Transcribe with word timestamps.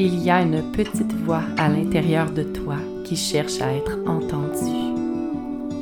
Il 0.00 0.22
y 0.22 0.30
a 0.30 0.42
une 0.42 0.62
petite 0.70 1.12
voix 1.24 1.42
à 1.56 1.68
l'intérieur 1.68 2.30
de 2.30 2.44
toi 2.44 2.76
qui 3.02 3.16
cherche 3.16 3.60
à 3.60 3.74
être 3.74 3.98
entendue. 4.06 4.94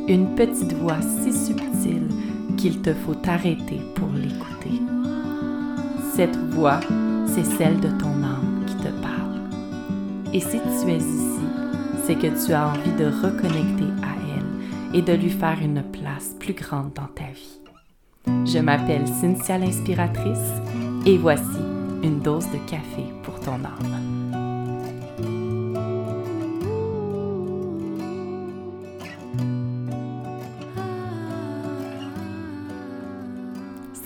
Une 0.08 0.34
petite 0.34 0.72
voix 0.72 1.02
si 1.02 1.34
subtile 1.34 2.08
qu'il 2.56 2.80
te 2.80 2.94
faut 2.94 3.14
t'arrêter 3.14 3.78
pour 3.94 4.08
l'écouter. 4.08 4.80
Cette 6.14 6.34
voix, 6.54 6.80
c'est 7.26 7.44
celle 7.44 7.78
de 7.78 7.88
ton 7.88 8.22
âme 8.22 8.64
qui 8.66 8.76
te 8.76 8.88
parle. 9.02 9.38
Et 10.32 10.40
si 10.40 10.60
tu 10.60 10.90
es 10.90 10.96
ici, 10.96 11.40
c'est 12.06 12.14
que 12.14 12.46
tu 12.46 12.54
as 12.54 12.68
envie 12.68 12.96
de 12.98 13.04
reconnecter 13.04 13.92
à 14.02 14.14
elle 14.34 14.98
et 14.98 15.02
de 15.02 15.12
lui 15.12 15.28
faire 15.28 15.58
une 15.60 15.82
place 15.82 16.34
plus 16.40 16.54
grande 16.54 16.94
dans 16.94 17.08
ta 17.14 17.30
vie. 17.34 17.60
Je 18.46 18.60
m'appelle 18.60 19.06
Cynthia 19.20 19.58
l'inspiratrice 19.58 20.54
et 21.04 21.18
voici 21.18 21.60
une 22.02 22.20
dose 22.20 22.46
de 22.46 22.58
café 22.70 23.04
pour 23.22 23.38
ton 23.40 23.56
âme. 23.56 23.95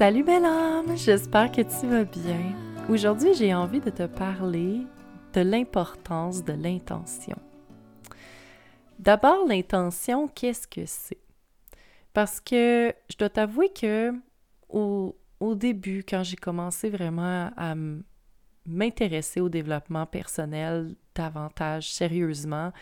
Salut 0.00 0.24
belle 0.24 0.46
âme, 0.46 0.96
j'espère 0.96 1.52
que 1.52 1.60
tu 1.60 1.86
vas 1.86 2.04
bien. 2.04 2.56
Aujourd'hui, 2.88 3.34
j'ai 3.34 3.52
envie 3.54 3.80
de 3.80 3.91
te 3.91 4.06
parler 4.06 4.80
de 5.34 5.42
l'importance 5.42 6.42
de 6.42 6.54
l'intention. 6.54 7.36
D'abord, 8.98 9.46
l'intention, 9.46 10.27
qu'est-ce 10.27 10.66
que 10.66 10.86
c'est? 10.86 11.18
Parce 12.14 12.41
que 12.41 12.94
je 13.10 13.18
dois 13.18 13.28
t'avouer 13.28 13.74
que 13.74 14.14
au, 14.70 15.14
début, 15.55 16.02
quand 16.08 16.22
j'ai 16.22 16.36
commencé 16.36 16.88
vraiment 16.88 17.50
à 17.58 17.74
m'intéresser 18.64 19.42
au 19.42 19.50
développement 19.50 20.06
personnel 20.06 20.94
davantage 21.14 21.92
sérieusement, 21.92 22.72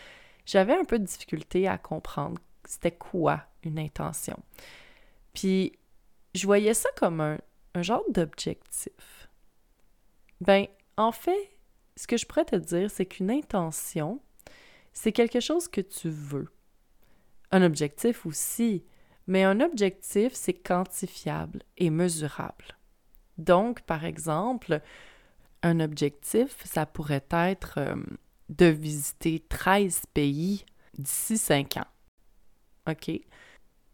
j'avais 0.45 0.77
un 0.79 0.85
peu 0.85 0.97
de 0.97 1.03
difficulté 1.03 1.67
à 1.67 1.77
comprendre 1.77 2.39
c'était 2.63 2.91
quoi 2.91 3.41
une 3.65 3.77
intention. 3.77 4.39
Puis 5.33 5.73
je 6.33 6.45
voyais 6.45 6.73
ça 6.73 6.89
comme 6.95 7.21
un, 7.21 7.37
genre 7.81 8.03
d'objectif. 8.09 9.29
Ben, 10.41 10.67
en 10.97 11.11
fait, 11.11 11.51
ce 11.95 12.07
que 12.07 12.17
je 12.17 12.25
pourrais 12.25 12.45
te 12.45 12.55
dire, 12.55 12.91
c'est 12.91 13.05
qu'une 13.05 13.31
intention, 13.31 14.21
c'est 14.93 15.11
quelque 15.11 15.39
chose 15.39 15.67
que 15.67 15.81
tu 15.81 16.09
veux. 16.09 16.49
Un 17.51 17.63
objectif 17.63 18.25
aussi, 18.25 18.83
mais 19.27 19.43
un 19.43 19.59
objectif, 19.61 20.33
c'est 20.33 20.53
quantifiable 20.53 21.63
et 21.77 21.89
mesurable. 21.89 22.77
Donc, 23.37 23.81
par 23.81 24.05
exemple, 24.05 24.81
un 25.63 25.79
objectif, 25.79 26.57
ça 26.65 26.85
pourrait 26.85 27.25
être 27.31 27.75
euh, 27.77 27.95
de 28.49 28.65
visiter 28.65 29.39
13 29.47 30.01
pays 30.13 30.65
d'ici 30.97 31.37
5 31.37 31.77
ans. 31.77 31.87
OK? 32.89 33.11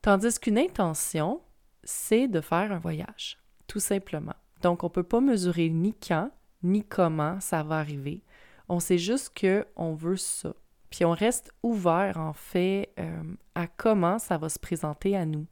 Tandis 0.01 0.39
qu'une 0.39 0.57
intention, 0.57 1.41
c'est 1.85 2.27
de 2.27 2.41
faire 2.41 2.71
un 2.71 2.79
voyage, 2.79 3.37
tout 3.67 3.79
simplement. 3.79 4.35
Donc, 4.61 4.83
on 4.83 4.87
ne 4.87 4.91
peut 4.91 5.03
pas 5.03 5.21
mesurer 5.21 5.69
ni 5.69 5.93
quand, 5.93 6.31
ni 6.63 6.83
comment 6.83 7.39
ça 7.39 7.63
va 7.63 7.77
arriver. 7.77 8.23
On 8.67 8.79
sait 8.79 8.97
juste 8.97 9.39
qu'on 9.39 9.93
veut 9.93 10.17
ça. 10.17 10.53
Puis 10.89 11.05
on 11.05 11.11
reste 11.11 11.53
ouvert, 11.61 12.17
en 12.17 12.33
fait, 12.33 12.93
euh, 12.99 13.23
à 13.53 13.67
comment 13.67 14.17
ça 14.17 14.37
va 14.37 14.49
se 14.49 14.59
présenter 14.59 15.15
à 15.15 15.25
nous. 15.25 15.45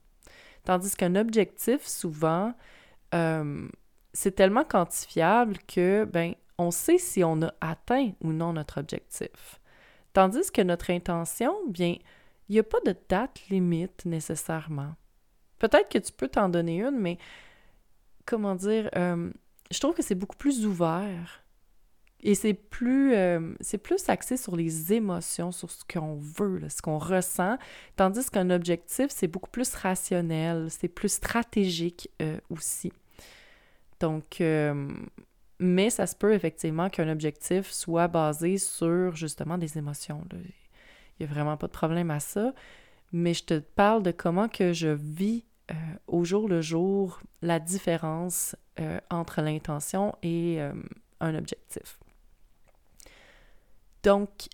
Tandis 0.64 0.96
qu'un 0.96 1.16
objectif, 1.16 1.86
souvent, 1.86 2.54
euh, 3.14 3.68
c'est 4.14 4.36
tellement 4.36 4.64
quantifiable 4.64 5.58
que, 5.68 6.06
ben, 6.06 6.34
on 6.58 6.72
sait 6.72 6.98
si 6.98 7.24
on 7.24 7.42
a 7.42 7.54
atteint 7.62 8.12
ou 8.22 8.32
non 8.32 8.54
notre 8.54 8.80
objectif. 8.80 9.60
Tandis 10.14 10.52
que 10.52 10.62
notre 10.62 10.92
intention, 10.92 11.56
bien, 11.68 11.98
il 12.48 12.54
n'y 12.54 12.60
a 12.60 12.64
pas 12.64 12.80
de 12.86 12.96
date 13.10 13.42
limite 13.50 14.06
nécessairement. 14.06 14.96
Peut-être 15.60 15.90
que 15.90 15.98
tu 15.98 16.12
peux 16.12 16.28
t'en 16.28 16.50
donner 16.50 16.82
une, 16.82 17.00
mais 17.00 17.18
comment 18.26 18.56
dire, 18.56 18.90
euh, 18.96 19.32
je 19.72 19.80
trouve 19.80 19.94
que 19.94 20.04
c'est 20.04 20.16
beaucoup 20.16 20.36
plus 20.36 20.66
ouvert 20.66 21.44
et 22.22 22.36
c'est 22.36 22.54
plus, 22.54 23.14
euh, 23.16 23.54
c'est 23.60 23.78
plus 23.78 24.08
axé 24.08 24.38
sur 24.38 24.56
les 24.56 24.94
émotions, 24.94 25.52
sur 25.52 25.70
ce 25.70 25.84
qu'on 25.84 26.16
veut, 26.16 26.62
ce 26.70 26.82
qu'on 26.82 26.98
ressent, 26.98 27.58
tandis 27.96 28.30
qu'un 28.30 28.50
objectif, 28.50 29.08
c'est 29.10 29.28
beaucoup 29.28 29.50
plus 29.50 29.74
rationnel, 29.76 30.68
c'est 30.70 30.88
plus 30.88 31.12
stratégique 31.12 32.10
euh, 32.22 32.40
aussi. 32.50 32.94
Donc, 34.00 34.42
mais 35.60 35.90
ça 35.90 36.08
se 36.08 36.16
peut 36.16 36.34
effectivement 36.34 36.90
qu'un 36.90 37.08
objectif 37.08 37.72
soit 37.72 38.10
basé 38.10 38.58
sur 38.58 39.16
justement 39.16 39.58
des 39.58 39.78
émotions. 39.78 40.22
Il 40.34 40.42
n'y 41.22 41.26
a 41.26 41.34
vraiment 41.34 41.56
pas 41.56 41.68
de 41.68 41.72
problème 41.72 42.12
à 42.12 42.20
ça. 42.20 42.54
Mais 43.14 43.34
je 43.34 43.44
te 43.44 43.60
parle 43.60 44.04
de 44.04 44.12
comment 44.12 44.50
que 44.50 44.74
je 44.74 44.90
vis 44.90 45.46
euh, 45.72 45.76
au 46.08 46.26
jour 46.26 46.50
le 46.50 46.62
jour 46.62 47.22
la 47.42 47.60
différence 47.60 48.56
euh, 48.82 49.00
entre 49.10 49.42
l'intention 49.42 50.14
et 50.22 50.58
euh, 50.60 50.74
un 51.22 51.36
objectif. 51.36 52.00
Donc, 54.04 54.50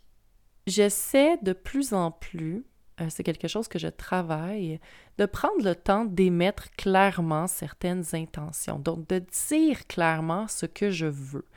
j'essaie 0.68 1.38
de 1.38 1.54
plus 1.54 1.94
en 1.94 2.12
plus, 2.12 2.64
c'est 3.08 3.24
quelque 3.24 3.48
chose 3.48 3.68
que 3.68 3.80
je 3.80 3.88
travaille, 3.88 4.80
de 5.18 5.26
prendre 5.26 5.64
le 5.64 5.74
temps 5.74 6.06
d'émettre 6.06 6.70
clairement 6.72 7.48
certaines 7.48 8.04
intentions, 8.14 8.78
donc 8.78 9.08
de 9.08 9.20
dire 9.48 9.88
clairement 9.88 10.48
ce 10.48 10.68
que 10.68 10.92
je 10.92 11.08
veux. 11.08 11.48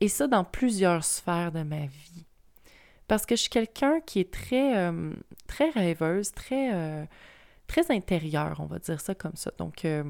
Et 0.00 0.08
ça 0.08 0.26
dans 0.26 0.42
plusieurs 0.42 1.04
sphères 1.04 1.52
de 1.52 1.62
ma 1.62 1.86
vie. 1.86 2.26
Parce 3.08 3.26
que 3.26 3.36
je 3.36 3.42
suis 3.42 3.50
quelqu'un 3.50 4.00
qui 4.00 4.20
est 4.20 4.32
très, 4.32 4.92
très 5.46 5.70
rêveuse, 5.70 6.32
très 6.32 7.06
très 7.66 7.90
intérieur, 7.90 8.60
on 8.60 8.66
va 8.66 8.78
dire 8.78 9.00
ça 9.00 9.14
comme 9.14 9.36
ça. 9.36 9.52
Donc, 9.58 9.84
euh, 9.84 10.04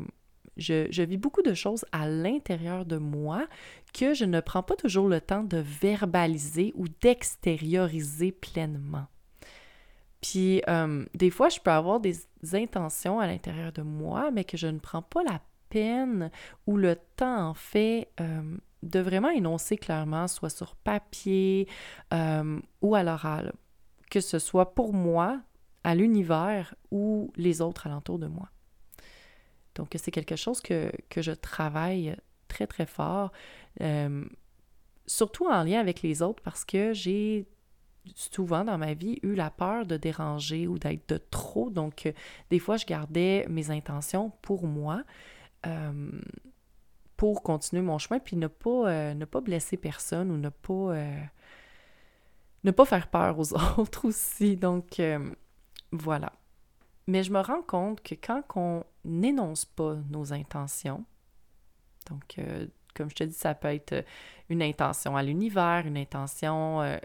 je, 0.57 1.03
vis 1.03 1.17
beaucoup 1.17 1.43
de 1.43 1.55
choses 1.55 1.84
à 1.93 2.09
l'intérieur 2.09 2.84
de 2.84 2.97
moi 2.97 3.47
que 3.93 4.15
je 4.15 4.25
ne 4.25 4.41
prends 4.41 4.62
pas 4.62 4.77
toujours 4.77 5.09
le 5.09 5.21
temps 5.21 5.43
de 5.43 5.59
verbaliser 5.59 6.73
ou 6.77 6.87
d'extérioriser 6.89 8.33
pleinement. 8.33 9.07
Puis, 10.21 10.63
euh, 10.69 11.05
des 11.15 11.31
fois, 11.31 11.49
je 11.49 11.61
peux 11.61 11.71
avoir 11.71 12.01
des 12.01 12.17
intentions 12.53 13.21
à 13.21 13.27
l'intérieur 13.27 13.73
de 13.73 13.83
moi, 13.83 14.31
mais 14.31 14.45
que 14.45 14.57
je 14.57 14.67
ne 14.67 14.78
prends 14.78 15.03
pas 15.03 15.23
la 15.23 15.41
peine 15.69 16.31
ou 16.67 16.77
le 16.77 16.97
temps, 17.17 17.49
en 17.49 17.55
fait, 17.55 18.09
euh, 18.21 18.57
de 18.86 19.00
vraiment 19.00 19.30
énoncer 19.30 19.76
clairement, 19.76 20.28
soit 20.28 20.50
sur 20.50 20.76
papier 20.76 21.69
ou 22.12 22.94
à 22.94 23.02
l'oral. 23.02 23.52
Que 24.10 24.20
ce 24.20 24.38
soit 24.38 24.74
pour 24.74 24.92
moi, 24.92 25.41
à 25.86 25.94
l'univers 25.94 26.74
ou 26.91 27.32
les 27.36 27.60
autres 27.60 27.86
alentours 27.86 28.19
de 28.19 28.26
moi. 28.26 28.48
Donc, 29.76 29.94
c'est 29.97 30.10
quelque 30.10 30.34
chose 30.34 30.60
que, 30.60 30.91
je 31.16 31.30
travaille 31.30 32.16
très, 32.48 32.66
très 32.66 32.86
fort, 32.86 33.30
euh, 33.82 34.24
surtout 35.06 35.47
en 35.47 35.62
lien 35.62 35.78
avec 35.78 36.03
les 36.03 36.22
autres 36.22 36.42
parce 36.42 36.64
que 36.64 36.92
j'ai 36.92 37.47
souvent 38.14 38.64
dans 38.64 38.78
ma 38.78 38.94
vie 38.94 39.18
eu 39.22 39.34
la 39.34 39.50
peur 39.50 39.86
de 39.86 39.97
déranger 39.97 40.66
ou 40.66 40.78
d'être 40.78 41.08
de 41.08 41.18
trop. 41.18 41.70
Donc, 41.70 42.06
euh, 42.06 42.12
des 42.50 42.58
fois, 42.58 42.76
je 42.78 42.86
gardais 42.86 43.47
mes 43.48 43.70
intentions 43.70 44.32
pour 44.42 44.66
moi. 44.66 45.04
Euh, 45.66 46.10
pour 47.16 47.43
continuer 47.43 47.82
mon 47.82 47.99
chemin, 47.99 48.19
puis 48.21 48.37
ne 48.37 48.47
pas, 48.47 49.15
ne 49.15 49.25
pas 49.25 49.41
blesser 49.41 49.77
personne 49.77 50.31
ou 50.31 50.37
ne 50.37 50.49
pas, 50.50 50.94
ne 52.65 52.71
pas 52.71 52.84
faire 52.84 53.09
peur 53.09 53.38
aux 53.38 53.54
autres 53.78 54.06
aussi. 54.06 54.56
Donc, 54.56 55.00
voilà. 55.93 56.32
Mais 57.06 57.22
je 57.22 57.32
me 57.32 57.41
rends 57.41 57.62
compte 57.62 58.03
que 58.03 58.15
quand 58.15 58.43
on 58.56 58.84
n'énonce 59.04 59.65
pas 59.65 59.94
nos 60.10 60.32
intentions, 60.32 61.04
donc 62.09 62.38
euh, 62.38 62.66
comme 62.94 63.10
je 63.10 63.15
te 63.15 63.25
dis, 63.25 63.34
ça 63.34 63.54
peut 63.54 63.69
être 63.69 63.93
euh, 63.93 64.03
une 64.48 64.62
intention 64.62 65.16
à 65.16 65.22
l'univers, 65.22 65.86
une 65.86 65.98
intention 65.98 66.83
euh, 66.83 66.97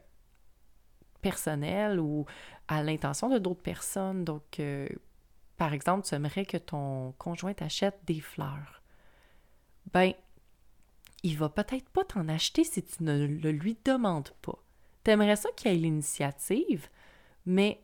personnelle 1.21 1.99
ou 1.99 2.25
à 2.67 2.81
l'intention 2.81 3.29
de 3.29 3.37
d'autres 3.37 3.61
personnes. 3.61 4.23
Donc, 4.23 4.59
par 5.57 5.73
exemple, 5.73 6.07
tu 6.07 6.15
aimerais 6.15 6.45
que 6.45 6.57
ton 6.57 7.11
conjoint 7.19 7.53
t'achète 7.53 7.99
des 8.05 8.21
fleurs. 8.21 8.80
Ben, 9.93 10.13
il 11.23 11.37
va 11.37 11.49
peut-être 11.49 11.89
pas 11.89 12.03
t'en 12.03 12.27
acheter 12.27 12.63
si 12.63 12.83
tu 12.83 13.03
ne 13.03 13.25
le 13.25 13.51
lui 13.51 13.77
demandes 13.85 14.31
pas. 14.41 14.57
Tu 15.03 15.11
aimerais 15.11 15.35
ça 15.35 15.49
qu'il 15.55 15.71
ait 15.71 15.75
l'initiative, 15.75 16.89
mais 17.45 17.81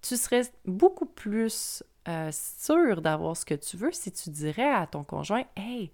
tu 0.00 0.16
serais 0.16 0.42
beaucoup 0.64 1.06
plus 1.06 1.82
euh, 2.08 2.30
sûr 2.32 3.02
d'avoir 3.02 3.36
ce 3.36 3.44
que 3.44 3.54
tu 3.54 3.76
veux 3.76 3.92
si 3.92 4.12
tu 4.12 4.30
dirais 4.30 4.72
à 4.72 4.86
ton 4.86 5.04
conjoint 5.04 5.44
Hey, 5.56 5.92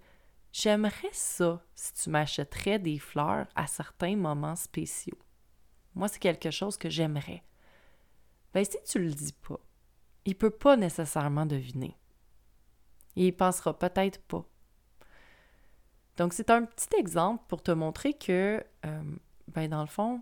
j'aimerais 0.53 1.09
ça 1.11 1.63
si 1.75 1.93
tu 1.93 2.09
m'achèterais 2.09 2.79
des 2.79 2.99
fleurs 2.99 3.47
à 3.55 3.67
certains 3.67 4.15
moments 4.15 4.55
spéciaux. 4.55 5.17
Moi, 5.95 6.07
c'est 6.07 6.19
quelque 6.19 6.51
chose 6.51 6.77
que 6.77 6.89
j'aimerais. 6.89 7.43
Ben, 8.53 8.63
si 8.63 8.77
tu 8.85 8.99
le 8.99 9.11
dis 9.11 9.33
pas, 9.33 9.59
il 10.25 10.35
peut 10.35 10.49
pas 10.49 10.77
nécessairement 10.77 11.45
deviner. 11.45 11.97
Il 13.15 13.35
pensera 13.35 13.77
peut-être 13.77 14.21
pas. 14.21 14.45
Donc, 16.17 16.33
c'est 16.33 16.49
un 16.49 16.63
petit 16.63 16.95
exemple 16.97 17.43
pour 17.47 17.61
te 17.61 17.71
montrer 17.71 18.13
que 18.13 18.63
euh, 18.85 19.01
ben 19.53 19.69
dans 19.69 19.81
le 19.81 19.87
fond, 19.87 20.21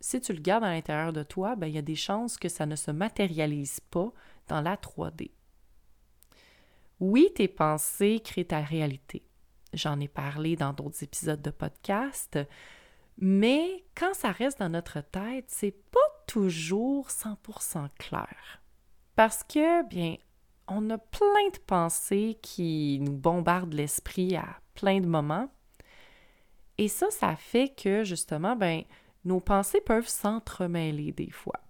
si 0.00 0.20
tu 0.20 0.32
le 0.32 0.40
gardes 0.40 0.64
à 0.64 0.70
l'intérieur 0.70 1.12
de 1.12 1.22
toi, 1.22 1.56
ben 1.56 1.66
il 1.66 1.74
y 1.74 1.78
a 1.78 1.82
des 1.82 1.96
chances 1.96 2.36
que 2.36 2.48
ça 2.48 2.66
ne 2.66 2.76
se 2.76 2.90
matérialise 2.90 3.80
pas 3.80 4.12
dans 4.48 4.60
la 4.60 4.76
3D. 4.76 5.30
Oui, 7.00 7.28
tes 7.34 7.48
pensées 7.48 8.20
créent 8.24 8.46
ta 8.46 8.60
réalité. 8.60 9.22
J'en 9.74 10.00
ai 10.00 10.08
parlé 10.08 10.56
dans 10.56 10.72
d'autres 10.72 11.02
épisodes 11.02 11.42
de 11.42 11.50
podcast, 11.50 12.38
mais 13.18 13.84
quand 13.94 14.14
ça 14.14 14.30
reste 14.30 14.60
dans 14.60 14.68
notre 14.68 15.00
tête, 15.00 15.46
c'est 15.48 15.76
pas 15.90 15.98
toujours 16.26 17.08
100% 17.08 17.88
clair. 17.98 18.62
Parce 19.14 19.42
que, 19.44 19.86
bien, 19.88 20.16
on 20.68 20.88
a 20.90 20.98
plein 20.98 21.48
de 21.52 21.58
pensées 21.66 22.38
qui 22.42 22.98
nous 23.00 23.16
bombardent 23.16 23.74
l'esprit 23.74 24.36
à 24.36 24.60
plein 24.76 25.00
de 25.00 25.06
moments. 25.06 25.48
Et 26.78 26.88
ça, 26.88 27.10
ça 27.10 27.34
fait 27.36 27.68
que, 27.68 28.04
justement, 28.04 28.54
ben, 28.54 28.82
nos 29.24 29.40
pensées 29.40 29.80
peuvent 29.80 30.08
s'entremêler 30.08 31.12
des 31.12 31.30
fois. 31.30 31.60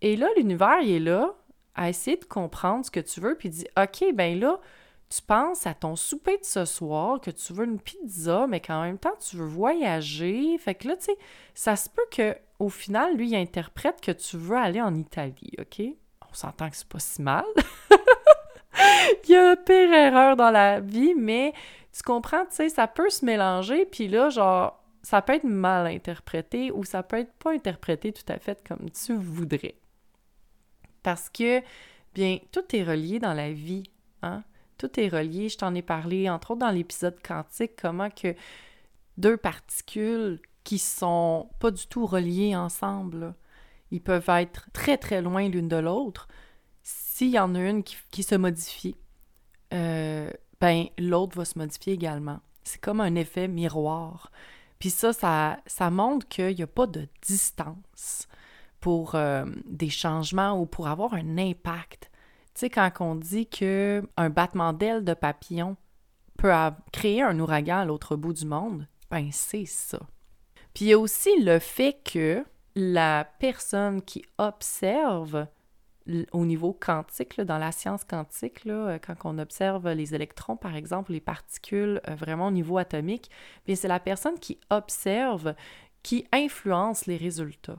Et 0.00 0.16
là, 0.16 0.28
l'univers, 0.36 0.80
il 0.82 0.90
est 0.90 1.00
là 1.00 1.34
à 1.74 1.88
essayer 1.88 2.16
de 2.16 2.24
comprendre 2.24 2.84
ce 2.84 2.90
que 2.90 3.00
tu 3.00 3.20
veux, 3.20 3.36
puis 3.36 3.50
dit 3.50 3.66
OK, 3.80 4.04
ben 4.14 4.38
là, 4.38 4.60
tu 5.08 5.22
penses 5.22 5.66
à 5.66 5.74
ton 5.74 5.96
souper 5.96 6.36
de 6.38 6.44
ce 6.44 6.64
soir, 6.64 7.20
que 7.20 7.30
tu 7.30 7.52
veux 7.52 7.64
une 7.64 7.80
pizza, 7.80 8.46
mais 8.46 8.60
qu'en 8.60 8.82
même 8.82 8.98
temps, 8.98 9.14
tu 9.20 9.36
veux 9.36 9.46
voyager. 9.46 10.58
Fait 10.58 10.74
que 10.74 10.88
là, 10.88 10.96
tu 10.96 11.04
sais, 11.04 11.18
ça 11.54 11.76
se 11.76 11.88
peut 11.88 12.06
que 12.10 12.36
au 12.58 12.68
final, 12.68 13.16
lui, 13.16 13.30
il 13.30 13.36
interprète 13.36 14.00
que 14.00 14.10
tu 14.10 14.36
veux 14.36 14.56
aller 14.56 14.80
en 14.80 14.94
Italie, 14.94 15.52
OK? 15.60 15.80
On 16.28 16.34
s'entend 16.34 16.68
que 16.68 16.76
c'est 16.76 16.88
pas 16.88 16.98
si 16.98 17.22
mal. 17.22 17.44
il 19.24 19.30
y 19.30 19.36
a 19.36 19.56
pire 19.56 19.92
erreur 19.92 20.36
dans 20.36 20.50
la 20.50 20.80
vie, 20.80 21.14
mais 21.14 21.52
tu 21.92 22.02
comprends, 22.02 22.44
tu 22.46 22.56
sais, 22.56 22.68
ça 22.68 22.86
peut 22.86 23.10
se 23.10 23.24
mélanger, 23.24 23.86
puis 23.86 24.08
là, 24.08 24.28
genre, 24.30 24.82
ça 25.02 25.22
peut 25.22 25.34
être 25.34 25.44
mal 25.44 25.86
interprété 25.86 26.70
ou 26.70 26.84
ça 26.84 27.02
peut 27.02 27.18
être 27.18 27.32
pas 27.34 27.52
interprété 27.52 28.12
tout 28.12 28.30
à 28.30 28.38
fait 28.38 28.66
comme 28.66 28.90
tu 28.90 29.14
voudrais. 29.14 29.76
Parce 31.02 31.28
que, 31.28 31.62
bien, 32.14 32.38
tout 32.52 32.76
est 32.76 32.84
relié 32.84 33.18
dans 33.18 33.34
la 33.34 33.52
vie, 33.52 33.84
hein? 34.22 34.44
Tout 34.76 35.00
est 35.00 35.08
relié. 35.08 35.48
Je 35.48 35.58
t'en 35.58 35.74
ai 35.74 35.82
parlé, 35.82 36.30
entre 36.30 36.52
autres, 36.52 36.60
dans 36.60 36.70
l'épisode 36.70 37.20
quantique, 37.26 37.72
comment 37.80 38.10
que 38.10 38.34
deux 39.16 39.36
particules 39.36 40.40
qui 40.62 40.78
sont 40.78 41.48
pas 41.58 41.70
du 41.70 41.86
tout 41.86 42.06
reliées 42.06 42.54
ensemble, 42.54 43.34
ils 43.90 44.02
peuvent 44.02 44.28
être 44.28 44.70
très, 44.72 44.96
très 44.98 45.22
loin 45.22 45.48
l'une 45.48 45.68
de 45.68 45.76
l'autre. 45.76 46.28
S'il 46.82 47.30
y 47.30 47.38
en 47.38 47.54
a 47.54 47.60
une 47.60 47.82
qui, 47.82 48.22
se 48.22 48.34
modifie, 48.34 48.94
euh, 49.72 50.30
ben, 50.60 50.86
l'autre 50.98 51.36
va 51.36 51.44
se 51.44 51.58
modifier 51.58 51.92
également. 51.94 52.40
C'est 52.64 52.80
comme 52.80 53.00
un 53.00 53.14
effet 53.14 53.48
miroir. 53.48 54.30
Puis 54.78 54.90
ça, 54.90 55.12
ça, 55.12 55.90
montre 55.90 56.28
qu'il 56.28 56.54
n'y 56.54 56.62
a 56.62 56.66
pas 56.66 56.86
de 56.86 57.08
distance 57.22 58.28
pour 58.80 59.14
euh, 59.14 59.44
des 59.66 59.90
changements 59.90 60.60
ou 60.60 60.66
pour 60.66 60.86
avoir 60.86 61.14
un 61.14 61.38
impact. 61.38 62.10
Tu 62.54 62.60
sais, 62.60 62.70
quand 62.70 62.90
on 63.00 63.14
dit 63.14 63.46
qu'un 63.46 64.30
battement 64.30 64.72
d'aile 64.72 65.04
de 65.04 65.14
papillon 65.14 65.76
peut 66.36 66.52
créer 66.92 67.22
un 67.22 67.38
ouragan 67.40 67.78
à 67.78 67.84
l'autre 67.84 68.14
bout 68.14 68.32
du 68.32 68.46
monde, 68.46 68.86
ben 69.10 69.30
c'est 69.32 69.66
ça. 69.66 69.98
Puis 70.74 70.84
il 70.84 70.88
y 70.88 70.92
a 70.92 70.98
aussi 70.98 71.40
le 71.40 71.58
fait 71.58 72.00
que 72.04 72.44
la 72.76 73.24
personne 73.40 74.02
qui 74.02 74.24
observe 74.38 75.48
au 76.32 76.46
niveau 76.46 76.72
quantique, 76.72 77.40
dans 77.40 77.58
la 77.58 77.72
science 77.72 78.04
quantique, 78.04 78.64
là, 78.64 78.98
quand 78.98 79.14
on 79.24 79.38
observe 79.38 79.88
les 79.90 80.14
électrons, 80.14 80.56
par 80.56 80.74
exemple, 80.74 81.12
les 81.12 81.20
particules 81.20 82.00
euh, 82.08 82.14
vraiment 82.14 82.48
au 82.48 82.50
niveau 82.50 82.78
atomique, 82.78 83.30
bien 83.66 83.76
c'est 83.76 83.88
la 83.88 84.00
personne 84.00 84.38
qui 84.38 84.58
observe 84.70 85.54
qui 86.02 86.26
influence 86.32 87.06
les 87.06 87.16
résultats. 87.16 87.78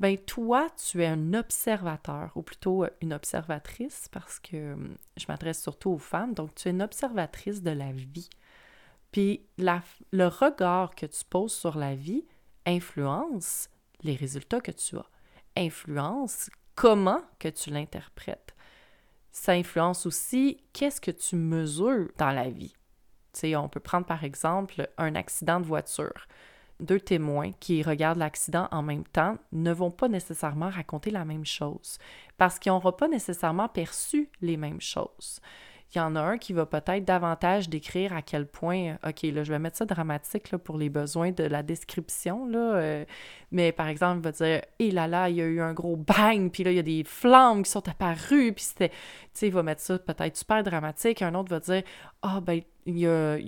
Ben 0.00 0.16
toi, 0.16 0.68
tu 0.76 1.02
es 1.02 1.06
un 1.06 1.34
observateur, 1.34 2.32
ou 2.34 2.42
plutôt 2.42 2.84
euh, 2.84 2.90
une 3.00 3.12
observatrice, 3.12 4.08
parce 4.10 4.40
que 4.40 4.76
je 5.16 5.24
m'adresse 5.28 5.62
surtout 5.62 5.90
aux 5.90 5.98
femmes, 5.98 6.34
donc 6.34 6.54
tu 6.54 6.68
es 6.68 6.70
une 6.70 6.82
observatrice 6.82 7.62
de 7.62 7.70
la 7.70 7.92
vie. 7.92 8.30
Puis 9.12 9.42
le 9.56 10.26
regard 10.26 10.94
que 10.94 11.06
tu 11.06 11.24
poses 11.28 11.54
sur 11.54 11.78
la 11.78 11.94
vie 11.94 12.26
influence 12.66 13.68
les 14.02 14.14
résultats 14.14 14.60
que 14.60 14.70
tu 14.70 14.96
as, 14.96 15.06
influence 15.56 16.50
comment 16.78 17.22
que 17.40 17.48
tu 17.48 17.70
l'interprètes. 17.70 18.54
Ça 19.32 19.50
influence 19.50 20.06
aussi 20.06 20.62
qu'est-ce 20.72 21.00
que 21.00 21.10
tu 21.10 21.34
mesures 21.34 22.08
dans 22.18 22.30
la 22.30 22.48
vie. 22.48 22.72
Tu 23.32 23.40
sais, 23.40 23.56
on 23.56 23.68
peut 23.68 23.80
prendre 23.80 24.06
par 24.06 24.22
exemple 24.22 24.88
un 24.96 25.16
accident 25.16 25.58
de 25.58 25.66
voiture 25.66 26.28
deux 26.78 27.00
témoins 27.00 27.50
qui 27.58 27.82
regardent 27.82 28.20
l'accident 28.20 28.68
en 28.70 28.82
même 28.82 29.02
temps 29.02 29.36
ne 29.50 29.72
vont 29.72 29.90
pas 29.90 30.06
nécessairement 30.06 30.70
raconter 30.70 31.10
la 31.10 31.24
même 31.24 31.44
chose 31.44 31.98
parce 32.36 32.60
qu'ils 32.60 32.70
n'auront 32.70 32.92
pas 32.92 33.08
nécessairement 33.08 33.68
perçu 33.68 34.30
les 34.40 34.56
mêmes 34.56 34.80
choses. 34.80 35.40
Il 35.94 35.98
y 35.98 36.00
en 36.02 36.16
a 36.16 36.20
un 36.20 36.36
qui 36.36 36.52
va 36.52 36.66
peut-être 36.66 37.04
davantage 37.06 37.70
décrire 37.70 38.12
à 38.12 38.20
quel 38.20 38.46
point, 38.46 38.96
OK, 39.06 39.22
là, 39.22 39.42
je 39.42 39.50
vais 39.50 39.58
mettre 39.58 39.78
ça 39.78 39.86
dramatique 39.86 40.50
là, 40.50 40.58
pour 40.58 40.76
les 40.76 40.90
besoins 40.90 41.32
de 41.32 41.44
la 41.44 41.62
description, 41.62 42.46
là, 42.46 42.74
euh, 42.74 43.04
mais 43.52 43.72
par 43.72 43.88
exemple, 43.88 44.18
il 44.18 44.22
va 44.22 44.32
dire, 44.32 44.62
hé 44.78 44.90
là 44.90 45.06
là, 45.06 45.30
il 45.30 45.36
y 45.36 45.40
a 45.42 45.46
eu 45.46 45.60
un 45.60 45.72
gros 45.72 45.96
bang, 45.96 46.50
puis 46.50 46.62
là, 46.62 46.72
il 46.72 46.76
y 46.76 46.78
a 46.78 46.82
des 46.82 47.04
flammes 47.04 47.62
qui 47.62 47.70
sont 47.70 47.88
apparues, 47.88 48.52
puis 48.52 48.64
c'était, 48.64 48.90
tu 48.90 48.96
sais, 49.32 49.46
il 49.46 49.52
va 49.52 49.62
mettre 49.62 49.80
ça 49.80 49.98
peut-être 49.98 50.36
super 50.36 50.62
dramatique. 50.62 51.22
Un 51.22 51.34
autre 51.34 51.50
va 51.50 51.60
dire, 51.60 51.82
ah, 52.20 52.40
ben, 52.42 52.60
il 52.84 52.98
y, 52.98 53.06
a, 53.06 53.38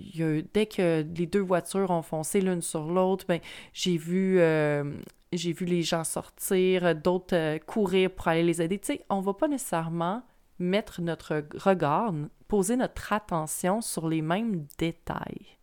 dès 0.54 0.66
que 0.66 1.04
les 1.14 1.26
deux 1.26 1.40
voitures 1.40 1.90
ont 1.90 2.02
foncé 2.02 2.40
l'une 2.40 2.62
sur 2.62 2.86
l'autre, 2.86 3.26
ben, 3.28 3.40
j'ai 3.74 3.98
vu, 3.98 4.38
euh, 4.40 4.84
j'ai 5.32 5.52
vu 5.52 5.66
les 5.66 5.82
gens 5.82 6.04
sortir, 6.04 6.94
d'autres 6.94 7.36
euh, 7.36 7.58
courir 7.58 8.10
pour 8.10 8.28
aller 8.28 8.42
les 8.42 8.62
aider. 8.62 8.78
Tu 8.78 8.94
sais, 8.94 9.04
on 9.10 9.20
va 9.20 9.34
pas 9.34 9.48
nécessairement 9.48 10.22
mettre 10.60 11.00
notre 11.00 11.44
regard, 11.54 12.12
poser 12.46 12.76
notre 12.76 13.12
attention 13.12 13.80
sur 13.80 14.08
les 14.08 14.22
mêmes 14.22 14.66
détails. 14.78 15.58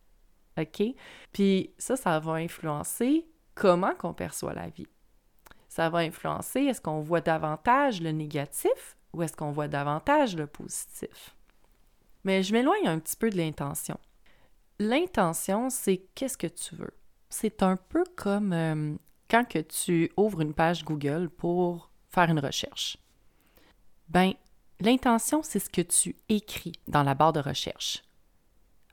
OK? 0.58 0.82
Puis 1.32 1.72
ça, 1.78 1.96
ça 1.96 2.18
va 2.18 2.32
influencer 2.34 3.26
comment 3.54 3.94
qu'on 3.94 4.12
perçoit 4.12 4.54
la 4.54 4.68
vie. 4.68 4.88
Ça 5.68 5.88
va 5.88 5.98
influencer 5.98 6.60
est-ce 6.60 6.80
qu'on 6.80 7.00
voit 7.00 7.20
davantage 7.20 8.00
le 8.00 8.10
négatif 8.10 8.96
ou 9.12 9.22
est-ce 9.22 9.36
qu'on 9.36 9.52
voit 9.52 9.68
davantage 9.68 10.36
le 10.36 10.46
positif. 10.46 11.34
Mais 12.24 12.42
je 12.42 12.52
m'éloigne 12.52 12.88
un 12.88 12.98
petit 12.98 13.16
peu 13.16 13.30
de 13.30 13.36
l'intention. 13.36 13.98
L'intention, 14.78 15.70
c'est 15.70 15.98
qu'est-ce 16.14 16.38
que 16.38 16.46
tu 16.46 16.74
veux? 16.74 16.94
C'est 17.30 17.62
un 17.62 17.76
peu 17.76 18.04
comme 18.16 18.52
euh, 18.52 18.94
quand 19.30 19.44
que 19.46 19.58
tu 19.58 20.10
ouvres 20.16 20.40
une 20.40 20.54
page 20.54 20.84
Google 20.84 21.28
pour 21.28 21.90
faire 22.08 22.30
une 22.30 22.38
recherche. 22.38 22.96
Ben, 24.08 24.32
L'intention, 24.80 25.42
c'est 25.42 25.58
ce 25.58 25.70
que 25.70 25.80
tu 25.80 26.16
écris 26.28 26.72
dans 26.86 27.02
la 27.02 27.14
barre 27.14 27.32
de 27.32 27.40
recherche. 27.40 28.04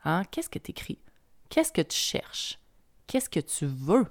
Hein? 0.04 0.24
Qu'est-ce 0.30 0.50
que 0.50 0.58
tu 0.58 0.72
écris? 0.72 0.98
Qu'est-ce 1.48 1.72
que 1.72 1.82
tu 1.82 1.96
cherches? 1.96 2.58
Qu'est-ce 3.06 3.30
que 3.30 3.40
tu 3.40 3.66
veux? 3.66 4.06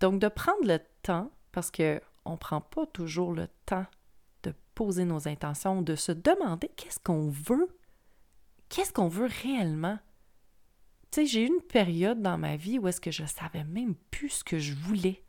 Donc, 0.00 0.18
de 0.18 0.28
prendre 0.28 0.66
le 0.66 0.80
temps, 1.02 1.30
parce 1.52 1.70
qu'on 1.70 2.30
ne 2.30 2.36
prend 2.36 2.60
pas 2.60 2.86
toujours 2.86 3.32
le 3.32 3.48
temps 3.66 3.86
de 4.42 4.54
poser 4.74 5.04
nos 5.04 5.28
intentions, 5.28 5.82
de 5.82 5.94
se 5.94 6.12
demander 6.12 6.68
qu'est-ce 6.76 7.00
qu'on 7.00 7.28
veut? 7.28 7.68
Qu'est-ce 8.70 8.92
qu'on 8.92 9.08
veut 9.08 9.28
réellement? 9.42 9.98
Tu 11.10 11.20
sais, 11.20 11.26
j'ai 11.26 11.42
eu 11.42 11.46
une 11.46 11.62
période 11.62 12.22
dans 12.22 12.38
ma 12.38 12.56
vie 12.56 12.78
où 12.78 12.88
est-ce 12.88 13.00
que 13.00 13.10
je 13.10 13.24
savais 13.26 13.64
même 13.64 13.94
plus 14.10 14.30
ce 14.30 14.44
que 14.44 14.58
je 14.58 14.74
voulais. 14.74 15.22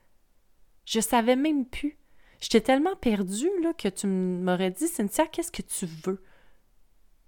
Je 0.85 0.99
savais 0.99 1.35
même 1.35 1.65
plus. 1.65 1.97
J'étais 2.41 2.61
tellement 2.61 2.95
perdue 2.95 3.51
là, 3.61 3.73
que 3.73 3.87
tu 3.87 4.07
m'aurais 4.07 4.71
dit, 4.71 4.87
Cynthia, 4.87 5.27
qu'est-ce 5.27 5.51
que 5.51 5.61
tu 5.61 5.85
veux? 5.85 6.23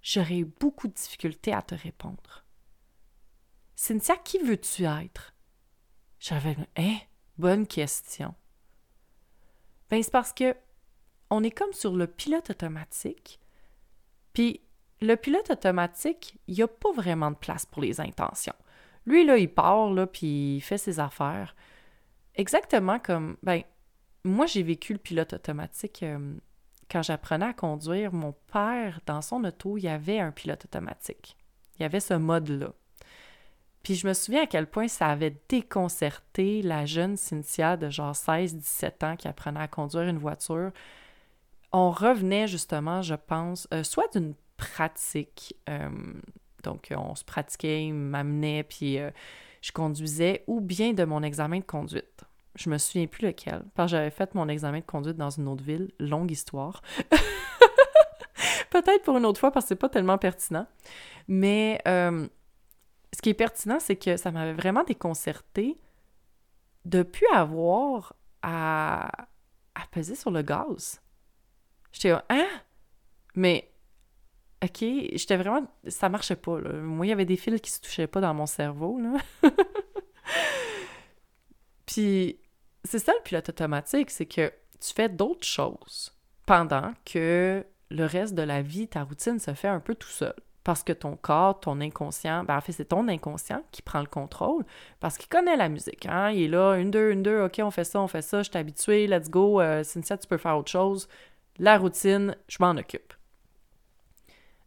J'aurais 0.02 0.38
eu 0.38 0.44
beaucoup 0.44 0.88
de 0.88 0.92
difficultés 0.92 1.52
à 1.52 1.62
te 1.62 1.74
répondre. 1.74 2.44
Cynthia, 3.74 4.16
qui 4.16 4.38
veux-tu 4.38 4.84
être? 4.84 5.34
J'avais, 6.18 6.56
hein, 6.76 6.96
bonne 7.36 7.66
question. 7.66 8.34
Ben, 9.90 10.02
c'est 10.02 10.12
parce 10.12 10.32
que 10.32 10.54
on 11.30 11.42
est 11.42 11.50
comme 11.50 11.72
sur 11.72 11.94
le 11.94 12.06
pilote 12.06 12.50
automatique. 12.50 13.38
Puis 14.32 14.62
le 15.00 15.14
pilote 15.16 15.50
automatique, 15.50 16.38
il 16.46 16.54
n'y 16.54 16.62
a 16.62 16.68
pas 16.68 16.92
vraiment 16.92 17.30
de 17.30 17.36
place 17.36 17.66
pour 17.66 17.82
les 17.82 18.00
intentions. 18.00 18.54
Lui, 19.06 19.24
là, 19.24 19.38
il 19.38 19.52
part, 19.52 19.90
là, 19.90 20.06
puis 20.06 20.56
il 20.56 20.60
fait 20.60 20.78
ses 20.78 21.00
affaires. 21.00 21.54
Exactement 22.34 22.98
comme, 22.98 23.36
ben, 23.42 23.62
moi, 24.24 24.46
j'ai 24.46 24.62
vécu 24.62 24.92
le 24.92 24.98
pilote 24.98 25.32
automatique 25.32 26.02
euh, 26.02 26.34
quand 26.90 27.02
j'apprenais 27.02 27.46
à 27.46 27.52
conduire. 27.52 28.12
Mon 28.12 28.34
père, 28.52 29.00
dans 29.06 29.22
son 29.22 29.44
auto, 29.44 29.76
il 29.78 29.84
y 29.84 29.88
avait 29.88 30.18
un 30.18 30.32
pilote 30.32 30.64
automatique. 30.64 31.36
Il 31.78 31.82
y 31.82 31.84
avait 31.84 32.00
ce 32.00 32.14
mode-là. 32.14 32.72
Puis 33.82 33.94
je 33.94 34.06
me 34.06 34.12
souviens 34.12 34.42
à 34.42 34.46
quel 34.46 34.66
point 34.66 34.88
ça 34.88 35.06
avait 35.06 35.36
déconcerté 35.48 36.62
la 36.62 36.84
jeune 36.84 37.16
Cynthia 37.16 37.76
de 37.76 37.88
genre 37.88 38.12
16-17 38.14 39.04
ans 39.04 39.16
qui 39.16 39.28
apprenait 39.28 39.60
à 39.60 39.68
conduire 39.68 40.08
une 40.08 40.18
voiture. 40.18 40.72
On 41.72 41.90
revenait 41.90 42.48
justement, 42.48 43.02
je 43.02 43.14
pense, 43.14 43.68
euh, 43.72 43.84
soit 43.84 44.12
d'une 44.12 44.34
pratique. 44.56 45.54
Euh, 45.68 45.88
donc, 46.64 46.92
on 46.94 47.14
se 47.14 47.24
pratiquait, 47.24 47.86
il 47.86 47.94
m'amenait, 47.94 48.64
puis 48.64 48.98
je 49.62 49.72
conduisais 49.72 50.42
ou 50.48 50.60
bien 50.60 50.92
de 50.92 51.04
mon 51.04 51.22
examen 51.22 51.60
de 51.60 51.64
conduite. 51.64 52.24
Je 52.58 52.68
me 52.70 52.76
souviens 52.76 53.06
plus 53.06 53.24
lequel, 53.24 53.62
parce 53.76 53.92
que 53.92 53.96
j'avais 53.96 54.10
fait 54.10 54.34
mon 54.34 54.48
examen 54.48 54.80
de 54.80 54.84
conduite 54.84 55.16
dans 55.16 55.30
une 55.30 55.46
autre 55.46 55.62
ville, 55.62 55.92
longue 56.00 56.32
histoire. 56.32 56.82
Peut-être 58.70 59.02
pour 59.04 59.16
une 59.16 59.24
autre 59.24 59.38
fois 59.38 59.52
parce 59.52 59.66
que 59.66 59.68
c'est 59.68 59.76
pas 59.76 59.88
tellement 59.88 60.18
pertinent. 60.18 60.66
Mais 61.28 61.80
euh, 61.86 62.26
ce 63.14 63.22
qui 63.22 63.30
est 63.30 63.34
pertinent, 63.34 63.78
c'est 63.78 63.94
que 63.94 64.16
ça 64.16 64.32
m'avait 64.32 64.54
vraiment 64.54 64.82
déconcerté 64.82 65.78
de 66.84 67.04
plus 67.04 67.28
avoir 67.32 68.14
à, 68.42 69.08
à 69.76 69.86
peser 69.92 70.16
sur 70.16 70.32
le 70.32 70.42
gaz. 70.42 71.00
J'étais 71.92 72.10
hein? 72.28 72.48
Mais, 73.36 73.70
OK, 74.64 74.78
j'étais 74.80 75.36
vraiment... 75.36 75.64
Ça 75.86 76.08
marchait 76.08 76.34
pas, 76.34 76.60
là. 76.60 76.72
Moi, 76.72 77.06
il 77.06 77.10
y 77.10 77.12
avait 77.12 77.24
des 77.24 77.36
fils 77.36 77.60
qui 77.60 77.70
se 77.70 77.80
touchaient 77.80 78.08
pas 78.08 78.20
dans 78.20 78.34
mon 78.34 78.46
cerveau, 78.46 78.98
là. 78.98 79.14
Puis, 81.86 82.38
c'est 82.84 82.98
ça 82.98 83.12
le 83.12 83.22
pilote 83.22 83.48
automatique, 83.48 84.10
c'est 84.10 84.26
que 84.26 84.52
tu 84.80 84.94
fais 84.94 85.08
d'autres 85.08 85.46
choses 85.46 86.14
pendant 86.46 86.92
que 87.04 87.64
le 87.90 88.04
reste 88.04 88.34
de 88.34 88.42
la 88.42 88.62
vie, 88.62 88.88
ta 88.88 89.04
routine 89.04 89.38
se 89.38 89.54
fait 89.54 89.68
un 89.68 89.80
peu 89.80 89.94
tout 89.94 90.08
seul. 90.08 90.34
Parce 90.64 90.82
que 90.82 90.92
ton 90.92 91.16
corps, 91.16 91.60
ton 91.60 91.80
inconscient, 91.80 92.44
ben 92.44 92.56
en 92.56 92.60
fait, 92.60 92.72
c'est 92.72 92.86
ton 92.86 93.08
inconscient 93.08 93.62
qui 93.72 93.80
prend 93.80 94.00
le 94.00 94.06
contrôle 94.06 94.66
parce 95.00 95.16
qu'il 95.16 95.28
connaît 95.28 95.56
la 95.56 95.70
musique. 95.70 96.04
Hein? 96.06 96.30
Il 96.30 96.42
est 96.42 96.48
là, 96.48 96.74
une, 96.76 96.90
deux, 96.90 97.10
une, 97.10 97.22
deux, 97.22 97.42
OK, 97.42 97.60
on 97.62 97.70
fait 97.70 97.84
ça, 97.84 98.00
on 98.00 98.08
fait 98.08 98.22
ça, 98.22 98.42
je 98.42 98.50
suis 98.50 98.58
habitué, 98.58 99.06
let's 99.06 99.30
go, 99.30 99.60
euh, 99.60 99.82
Cynthia, 99.82 100.18
tu 100.18 100.26
peux 100.26 100.36
faire 100.36 100.58
autre 100.58 100.70
chose. 100.70 101.08
La 101.58 101.78
routine, 101.78 102.36
je 102.48 102.58
m'en 102.60 102.70
occupe. 102.72 103.14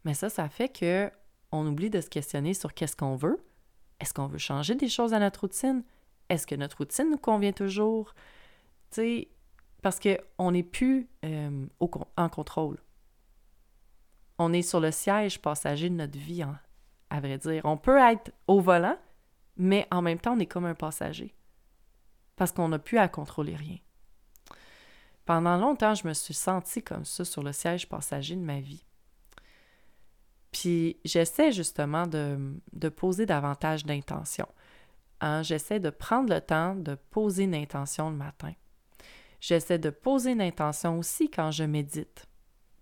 Mais 0.04 0.14
ça, 0.14 0.28
ça 0.28 0.48
fait 0.48 0.68
que 0.68 1.10
on 1.52 1.66
oublie 1.66 1.90
de 1.90 2.00
se 2.00 2.08
questionner 2.08 2.54
sur 2.54 2.74
qu'est-ce 2.74 2.96
qu'on 2.96 3.14
veut. 3.14 3.38
Est-ce 4.00 4.12
qu'on 4.12 4.26
veut 4.26 4.38
changer 4.38 4.74
des 4.74 4.88
choses 4.88 5.14
à 5.14 5.20
notre 5.20 5.42
routine? 5.42 5.84
Est-ce 6.32 6.46
que 6.46 6.54
notre 6.54 6.78
routine 6.78 7.10
nous 7.10 7.18
convient 7.18 7.52
toujours? 7.52 8.14
Tu 8.90 8.96
sais, 9.02 9.28
parce 9.82 10.00
qu'on 10.00 10.50
n'est 10.50 10.62
plus 10.62 11.06
euh, 11.26 11.66
en 12.16 12.28
contrôle. 12.30 12.78
On 14.38 14.54
est 14.54 14.62
sur 14.62 14.80
le 14.80 14.92
siège 14.92 15.42
passager 15.42 15.90
de 15.90 15.94
notre 15.94 16.18
vie, 16.18 16.42
à 17.10 17.20
vrai 17.20 17.36
dire. 17.36 17.60
On 17.66 17.76
peut 17.76 17.98
être 17.98 18.32
au 18.46 18.60
volant, 18.60 18.96
mais 19.58 19.86
en 19.90 20.00
même 20.00 20.18
temps, 20.18 20.34
on 20.34 20.38
est 20.38 20.46
comme 20.46 20.64
un 20.64 20.74
passager. 20.74 21.34
Parce 22.36 22.50
qu'on 22.50 22.68
n'a 22.68 22.78
plus 22.78 22.96
à 22.96 23.08
contrôler 23.08 23.54
rien. 23.54 23.76
Pendant 25.26 25.58
longtemps, 25.58 25.94
je 25.94 26.08
me 26.08 26.14
suis 26.14 26.32
sentie 26.32 26.82
comme 26.82 27.04
ça 27.04 27.26
sur 27.26 27.42
le 27.42 27.52
siège 27.52 27.90
passager 27.90 28.36
de 28.36 28.40
ma 28.40 28.60
vie. 28.60 28.86
Puis 30.50 30.96
j'essaie 31.04 31.52
justement 31.52 32.06
de, 32.06 32.54
de, 32.72 32.88
poser 32.88 33.26
davantage 33.26 33.84
d'intention. 33.84 34.48
Hein. 35.22 35.42
J'essaie 35.42 35.80
de 35.80 35.88
prendre 35.88 36.32
le 36.32 36.40
temps 36.40 36.74
de 36.74 36.94
poser 36.94 37.44
une 37.44 37.54
intention 37.54 38.10
le 38.10 38.16
matin. 38.16 38.52
J'essaie 39.40 39.78
de 39.78 39.90
poser 39.90 40.32
une 40.32 40.42
intention 40.42 40.98
aussi 40.98 41.30
quand 41.30 41.50
je 41.50 41.64
médite 41.64 42.26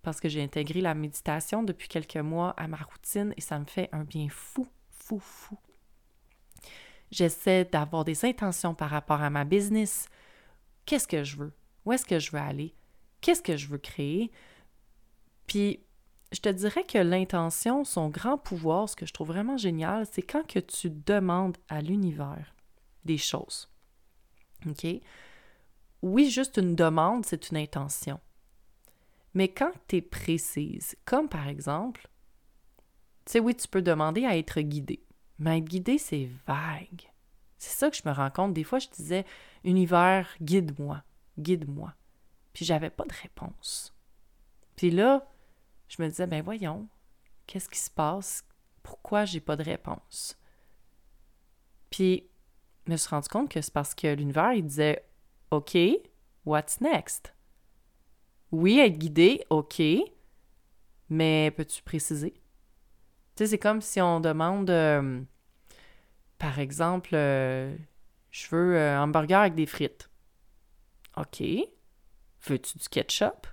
parce 0.01 0.19
que 0.19 0.29
j'ai 0.29 0.43
intégré 0.43 0.81
la 0.81 0.93
méditation 0.93 1.63
depuis 1.63 1.87
quelques 1.87 2.17
mois 2.17 2.51
à 2.57 2.67
ma 2.67 2.77
routine 2.77 3.33
et 3.37 3.41
ça 3.41 3.59
me 3.59 3.65
fait 3.65 3.89
un 3.91 4.03
bien 4.03 4.27
fou, 4.29 4.67
fou, 4.89 5.19
fou. 5.19 5.57
J'essaie 7.11 7.65
d'avoir 7.65 8.05
des 8.05 8.25
intentions 8.25 8.73
par 8.73 8.89
rapport 8.89 9.21
à 9.21 9.29
ma 9.29 9.43
business. 9.43 10.07
Qu'est-ce 10.85 11.07
que 11.07 11.23
je 11.23 11.37
veux? 11.37 11.53
Où 11.85 11.93
est-ce 11.93 12.05
que 12.05 12.19
je 12.19 12.31
veux 12.31 12.39
aller? 12.39 12.73
Qu'est-ce 13.19 13.41
que 13.41 13.57
je 13.57 13.67
veux 13.67 13.77
créer? 13.77 14.31
Puis, 15.45 15.83
je 16.31 16.39
te 16.39 16.49
dirais 16.49 16.83
que 16.83 16.97
l'intention, 16.97 17.83
son 17.83 18.09
grand 18.09 18.37
pouvoir, 18.37 18.87
ce 18.87 18.95
que 18.95 19.05
je 19.05 19.13
trouve 19.13 19.27
vraiment 19.27 19.57
génial, 19.57 20.05
c'est 20.09 20.21
quand 20.21 20.43
tu 20.45 20.89
demandes 20.89 21.57
à 21.67 21.81
l'univers 21.81 22.55
des 23.03 23.17
choses. 23.17 23.69
OK? 24.65 24.85
Oui, 26.01 26.29
juste 26.29 26.57
une 26.57 26.75
demande, 26.75 27.25
c'est 27.25 27.49
une 27.49 27.57
intention. 27.57 28.19
Mais 29.33 29.49
quand 29.49 29.71
tu 29.87 29.97
es 29.97 30.01
précise, 30.01 30.95
comme 31.05 31.29
par 31.29 31.47
exemple, 31.47 32.07
tu 33.25 33.33
sais, 33.33 33.39
oui, 33.39 33.55
tu 33.55 33.67
peux 33.67 33.81
demander 33.81 34.25
à 34.25 34.37
être 34.37 34.61
guidé, 34.61 35.03
mais 35.37 35.59
être 35.59 35.65
guidé, 35.65 35.97
c'est 35.97 36.29
vague. 36.47 37.03
C'est 37.57 37.77
ça 37.77 37.91
que 37.91 37.97
je 37.97 38.01
me 38.05 38.13
rends 38.13 38.31
compte. 38.31 38.53
Des 38.53 38.63
fois, 38.63 38.79
je 38.79 38.89
disais, 38.89 39.25
univers, 39.63 40.27
guide-moi, 40.41 41.03
guide-moi. 41.37 41.93
Puis 42.53 42.65
j'avais 42.65 42.89
pas 42.89 43.05
de 43.05 43.13
réponse. 43.13 43.93
Puis 44.75 44.89
là, 44.89 45.27
je 45.91 46.01
me 46.01 46.07
disais, 46.07 46.25
ben 46.25 46.41
voyons, 46.41 46.87
qu'est-ce 47.47 47.69
qui 47.69 47.79
se 47.79 47.89
passe? 47.89 48.45
Pourquoi 48.81 49.25
j'ai 49.25 49.41
pas 49.41 49.57
de 49.57 49.63
réponse? 49.63 50.37
Puis, 51.89 52.29
je 52.87 52.91
me 52.93 52.97
suis 52.97 53.09
rendu 53.09 53.27
compte 53.27 53.49
que 53.49 53.61
c'est 53.61 53.73
parce 53.73 53.93
que 53.93 54.07
l'univers, 54.07 54.53
il 54.53 54.65
disait, 54.65 55.05
OK, 55.51 55.77
what's 56.45 56.79
next? 56.79 57.35
Oui, 58.51 58.79
être 58.79 58.97
guidé, 58.97 59.43
OK, 59.49 59.81
mais 61.09 61.51
peux-tu 61.51 61.83
préciser? 61.83 62.31
Tu 63.35 63.43
sais, 63.43 63.47
c'est 63.47 63.59
comme 63.59 63.81
si 63.81 63.99
on 63.99 64.21
demande, 64.21 64.69
euh, 64.69 65.21
par 66.37 66.59
exemple, 66.59 67.11
euh, 67.13 67.75
je 68.29 68.47
veux 68.47 68.79
un 68.79 69.03
hamburger 69.03 69.41
avec 69.41 69.55
des 69.55 69.65
frites. 69.65 70.09
OK. 71.17 71.43
Veux-tu 72.47 72.77
du 72.77 72.89
ketchup? 72.89 73.45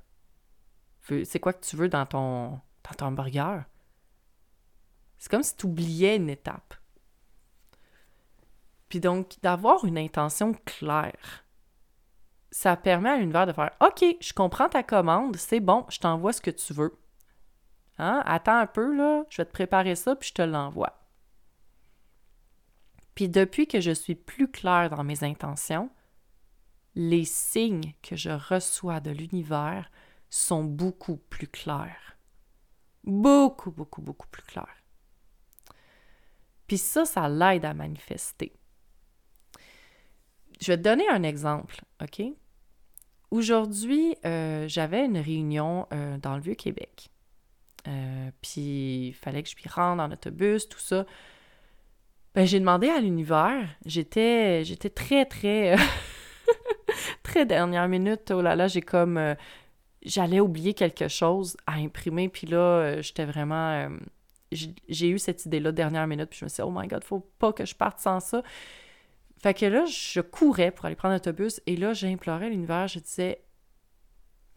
C'est 1.25 1.41
quoi 1.41 1.53
que 1.53 1.65
tu 1.65 1.77
veux 1.77 1.89
dans 1.89 2.07
ton, 2.07 2.51
dans 2.51 2.95
ton 2.97 3.07
hamburger? 3.07 3.65
C'est 5.19 5.31
comme 5.31 5.43
si 5.43 5.57
tu 5.57 5.67
oubliais 5.67 6.17
une 6.17 6.31
étape. 6.31 6.75
Puis 8.89 9.01
donc, 9.01 9.37
d'avoir 9.43 9.85
une 9.85 9.99
intention 9.99 10.55
claire 10.65 11.45
ça 12.51 12.77
permet 12.77 13.11
à 13.11 13.17
l'univers 13.19 13.47
de 13.47 13.53
faire 13.53 13.73
OK, 13.81 14.05
je 14.21 14.33
comprends 14.33 14.69
ta 14.69 14.83
commande, 14.83 15.37
c'est 15.37 15.61
bon, 15.61 15.85
je 15.89 15.99
t'envoie 15.99 16.33
ce 16.33 16.41
que 16.41 16.51
tu 16.51 16.73
veux. 16.73 16.99
Hein? 17.99 18.23
Attends 18.25 18.59
un 18.59 18.67
peu, 18.67 18.97
là, 18.97 19.25
je 19.29 19.39
vais 19.39 19.47
te 19.47 19.53
préparer 19.53 19.95
ça, 19.97 20.17
puis 20.17 20.29
je 20.29 20.35
te 20.35 20.43
l'envoie. 20.43 20.95
Puis 23.15 23.29
depuis 23.29 23.67
que 23.67 23.81
je 23.81 23.91
suis 23.91 24.15
plus 24.15 24.51
claire 24.51 24.91
dans 24.91 25.05
mes 25.05 25.25
intentions, 25.25 25.91
les 26.95 27.25
signes 27.25 27.95
que 28.03 28.17
je 28.17 28.31
reçois 28.31 29.01
de 29.01 29.11
l'univers 29.11 29.91
sont 30.31 30.65
beaucoup 30.65 31.17
plus 31.17 31.49
clairs. 31.49 32.17
Beaucoup, 33.05 33.71
beaucoup, 33.71 34.03
beaucoup 34.03 34.29
plus 34.29 34.43
clairs. 34.43 34.83
Puis 36.67 36.79
ça, 36.79 37.05
ça 37.05 37.29
l'aide 37.29 37.65
à 37.65 37.75
manifester. 37.75 38.53
Je 40.61 40.73
vais 40.73 40.77
te 40.77 40.83
donner 40.83 41.09
un 41.09 41.23
exemple, 41.23 41.81
OK? 42.03 42.23
Aujourd'hui, 43.31 44.17
euh, 44.25 44.67
j'avais 44.69 45.05
une 45.05 45.19
réunion 45.19 45.87
euh, 45.93 46.17
dans 46.19 46.35
le 46.35 46.41
Vieux-Québec. 46.41 47.09
Euh, 47.87 48.31
puis 48.43 49.09
il 49.09 49.13
fallait 49.15 49.43
que 49.43 49.49
je 49.49 49.57
m'y 49.57 49.71
rende 49.71 50.01
en 50.01 50.11
autobus, 50.11 50.69
tout 50.69 50.79
ça. 50.81 51.07
Ben, 52.35 52.47
j'ai 52.47 52.61
demandé 52.61 52.89
à 52.89 53.01
l'univers. 53.01 53.69
J'étais, 53.87 54.65
j'étais 54.65 54.91
très, 54.91 55.25
très, 55.25 55.77
très 57.23 57.47
dernière 57.47 57.89
minute. 57.89 58.31
Oh 58.31 58.43
là 58.43 58.57
là, 58.57 58.69
j'ai 58.69 58.83
comme. 58.83 59.37
J'allais 60.03 60.41
oublier 60.41 60.75
quelque 60.75 61.09
chose 61.09 61.57
à 61.67 61.75
imprimer. 61.75 62.29
Puis 62.29 62.47
là, 62.47 63.01
j'étais 63.01 63.25
vraiment. 63.25 63.89
j'ai 64.53 65.09
eu 65.09 65.19
cette 65.19 65.47
idée-là 65.47 65.73
dernière 65.73 66.07
minute. 66.07 66.31
Puis 66.31 66.39
je 66.41 66.45
me 66.45 66.49
suis 66.49 66.63
dit, 66.63 66.69
oh 66.69 66.73
my 66.75 66.87
god, 66.87 67.05
faut 67.05 67.29
pas 67.39 67.53
que 67.53 67.65
je 67.65 67.75
parte 67.75 68.01
sans 68.01 68.21
ça. 68.21 68.43
Fait 69.41 69.55
que 69.55 69.67
là, 69.67 69.85
je 69.87 70.21
courais 70.21 70.71
pour 70.71 70.87
aller 70.87 70.97
prendre 70.97 71.15
l'autobus 71.15 71.61
et 71.67 71.77
là, 71.77 71.93
j'implorais 71.93 72.51
l'univers, 72.51 72.89
je 72.89 72.99
disais 72.99 73.45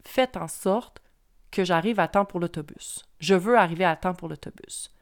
Faites 0.04 0.36
en 0.36 0.48
sorte 0.48 1.00
que 1.50 1.64
j'arrive 1.64 2.00
à 2.00 2.08
temps 2.08 2.24
pour 2.24 2.40
l'autobus. 2.40 3.04
Je 3.20 3.34
veux 3.34 3.56
arriver 3.56 3.84
à 3.84 3.94
temps 3.94 4.14
pour 4.14 4.28
l'autobus. 4.28 4.92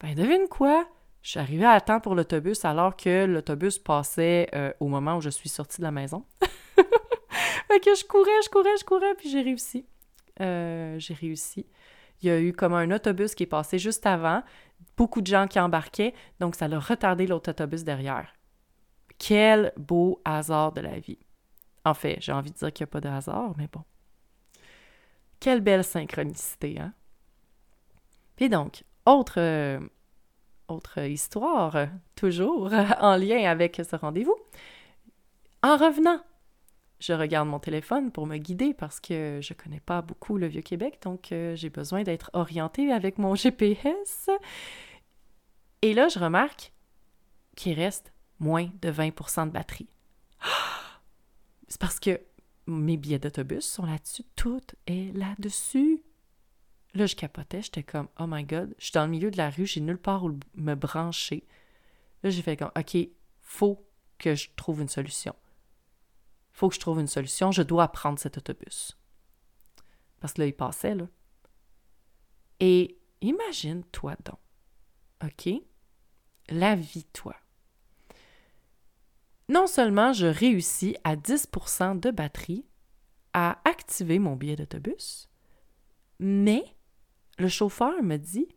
Ben, 0.00 0.14
devine 0.14 0.48
quoi? 0.48 0.88
Je 1.22 1.30
suis 1.30 1.40
arrivée 1.40 1.66
à 1.66 1.80
temps 1.80 2.00
pour 2.00 2.14
l'autobus 2.14 2.64
alors 2.64 2.96
que 2.96 3.26
l'autobus 3.26 3.78
passait 3.78 4.48
euh, 4.54 4.72
au 4.80 4.88
moment 4.88 5.18
où 5.18 5.20
je 5.20 5.28
suis 5.28 5.50
sortie 5.50 5.78
de 5.78 5.82
la 5.84 5.90
maison. 5.90 6.24
Que 7.78 7.94
je 7.94 8.04
courais, 8.04 8.42
je 8.44 8.48
courais, 8.50 8.76
je 8.78 8.84
courais, 8.84 9.14
puis 9.14 9.30
j'ai 9.30 9.42
réussi. 9.42 9.86
Euh, 10.40 10.98
j'ai 10.98 11.14
réussi. 11.14 11.66
Il 12.22 12.28
y 12.28 12.30
a 12.30 12.40
eu 12.40 12.52
comme 12.52 12.74
un 12.74 12.90
autobus 12.90 13.34
qui 13.34 13.44
est 13.44 13.46
passé 13.46 13.78
juste 13.78 14.06
avant, 14.06 14.42
beaucoup 14.96 15.20
de 15.20 15.26
gens 15.26 15.46
qui 15.46 15.58
embarquaient, 15.58 16.14
donc 16.38 16.54
ça 16.54 16.66
a 16.66 16.78
retardé 16.78 17.26
l'autre 17.26 17.50
autobus 17.50 17.84
derrière. 17.84 18.32
Quel 19.18 19.72
beau 19.76 20.20
hasard 20.24 20.72
de 20.72 20.80
la 20.80 20.98
vie. 20.98 21.18
En 21.84 21.94
fait, 21.94 22.18
j'ai 22.20 22.32
envie 22.32 22.50
de 22.50 22.56
dire 22.56 22.72
qu'il 22.72 22.84
n'y 22.84 22.90
a 22.90 22.92
pas 22.92 23.00
de 23.00 23.08
hasard, 23.08 23.54
mais 23.56 23.68
bon. 23.72 23.82
Quelle 25.38 25.60
belle 25.60 25.84
synchronicité, 25.84 26.78
hein? 26.78 26.92
Puis 28.36 28.48
donc, 28.48 28.84
autre, 29.06 29.38
euh, 29.38 29.80
autre 30.68 30.98
histoire, 30.98 31.88
toujours 32.14 32.72
en 33.00 33.16
lien 33.16 33.50
avec 33.50 33.80
ce 33.82 33.96
rendez-vous. 33.96 34.36
En 35.62 35.76
revenant, 35.76 36.20
je 37.00 37.14
regarde 37.14 37.48
mon 37.48 37.58
téléphone 37.58 38.12
pour 38.12 38.26
me 38.26 38.36
guider 38.36 38.74
parce 38.74 39.00
que 39.00 39.40
je 39.42 39.54
connais 39.54 39.80
pas 39.80 40.02
beaucoup 40.02 40.36
le 40.36 40.46
Vieux-Québec, 40.46 41.00
donc 41.02 41.32
euh, 41.32 41.56
j'ai 41.56 41.70
besoin 41.70 42.02
d'être 42.02 42.30
orientée 42.34 42.92
avec 42.92 43.18
mon 43.18 43.34
GPS. 43.34 44.28
Et 45.82 45.94
là, 45.94 46.08
je 46.08 46.18
remarque 46.18 46.72
qu'il 47.56 47.72
reste 47.72 48.12
moins 48.38 48.70
de 48.82 48.90
20% 48.90 49.46
de 49.46 49.50
batterie. 49.50 49.88
C'est 51.68 51.80
parce 51.80 51.98
que 51.98 52.20
mes 52.66 52.96
billets 52.96 53.18
d'autobus 53.18 53.64
sont 53.64 53.86
là-dessus, 53.86 54.24
tout 54.36 54.62
est 54.86 55.16
là-dessus. 55.16 56.02
Là, 56.94 57.06
je 57.06 57.16
capotais, 57.16 57.62
j'étais 57.62 57.82
comme, 57.82 58.08
oh 58.18 58.26
my 58.28 58.44
god, 58.44 58.74
je 58.78 58.86
suis 58.86 58.92
dans 58.92 59.04
le 59.04 59.10
milieu 59.10 59.30
de 59.30 59.36
la 59.36 59.48
rue, 59.48 59.66
j'ai 59.66 59.80
nulle 59.80 59.98
part 59.98 60.24
où 60.24 60.38
me 60.54 60.74
brancher. 60.74 61.46
Là, 62.22 62.30
j'ai 62.30 62.42
fait 62.42 62.56
comme, 62.56 62.72
ok, 62.76 62.96
faut 63.40 63.86
que 64.18 64.34
je 64.34 64.48
trouve 64.56 64.82
une 64.82 64.88
solution. 64.88 65.34
Faut 66.52 66.68
que 66.68 66.74
je 66.74 66.80
trouve 66.80 67.00
une 67.00 67.06
solution, 67.06 67.52
je 67.52 67.62
dois 67.62 67.88
prendre 67.88 68.18
cet 68.18 68.38
autobus. 68.38 68.98
Parce 70.20 70.34
que 70.34 70.42
là, 70.42 70.46
il 70.46 70.54
passait, 70.54 70.94
là. 70.94 71.06
Et 72.60 72.98
imagine-toi 73.22 74.16
donc, 74.24 74.38
ok, 75.24 75.54
la 76.50 76.74
vie, 76.76 77.06
toi. 77.12 77.34
Non 79.48 79.66
seulement 79.66 80.12
je 80.12 80.26
réussis 80.26 80.96
à 81.02 81.16
10% 81.16 81.98
de 81.98 82.10
batterie 82.10 82.66
à 83.32 83.60
activer 83.68 84.18
mon 84.18 84.36
billet 84.36 84.56
d'autobus, 84.56 85.28
mais 86.18 86.76
le 87.38 87.48
chauffeur 87.48 88.02
me 88.02 88.16
dit 88.16 88.48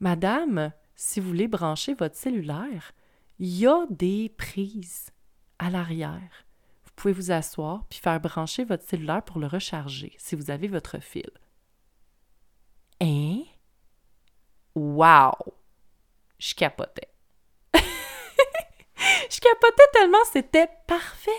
Madame, 0.00 0.72
si 0.94 1.20
vous 1.20 1.28
voulez 1.28 1.48
brancher 1.48 1.94
votre 1.94 2.16
cellulaire, 2.16 2.92
il 3.38 3.56
y 3.56 3.66
a 3.66 3.86
des 3.88 4.28
prises 4.28 5.10
à 5.58 5.70
l'arrière. 5.70 6.43
Pouvez 6.96 7.12
vous 7.12 7.30
asseoir 7.32 7.84
puis 7.88 7.98
faire 7.98 8.20
brancher 8.20 8.64
votre 8.64 8.84
cellulaire 8.84 9.22
pour 9.22 9.38
le 9.38 9.46
recharger 9.46 10.14
si 10.18 10.36
vous 10.36 10.50
avez 10.50 10.68
votre 10.68 11.00
fil. 11.00 11.30
Hein? 13.00 13.42
Wow! 14.74 15.32
Je 16.38 16.54
capotais. 16.54 17.08
Je 17.74 19.40
capotais 19.40 19.90
tellement 19.92 20.24
c'était 20.32 20.68
parfait. 20.86 21.30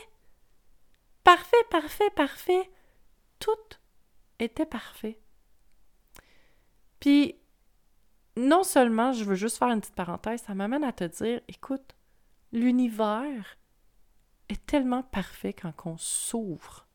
Parfait, 1.23 1.63
parfait, 1.71 2.09
parfait. 2.15 2.69
Tout 3.39 3.51
était 4.39 4.65
parfait. 4.65 5.19
Puis, 6.99 7.35
non 8.37 8.63
seulement, 8.63 9.11
je 9.11 9.23
veux 9.23 9.35
juste 9.35 9.57
faire 9.57 9.69
une 9.69 9.81
petite 9.81 9.95
parenthèse, 9.95 10.41
ça 10.43 10.53
m'amène 10.53 10.83
à 10.83 10.91
te 10.91 11.03
dire, 11.03 11.41
écoute, 11.47 11.95
l'univers 12.51 13.57
est 14.49 14.65
tellement 14.65 15.03
parfait 15.03 15.53
quand 15.53 15.73
on 15.85 15.97
s'ouvre 15.97 16.87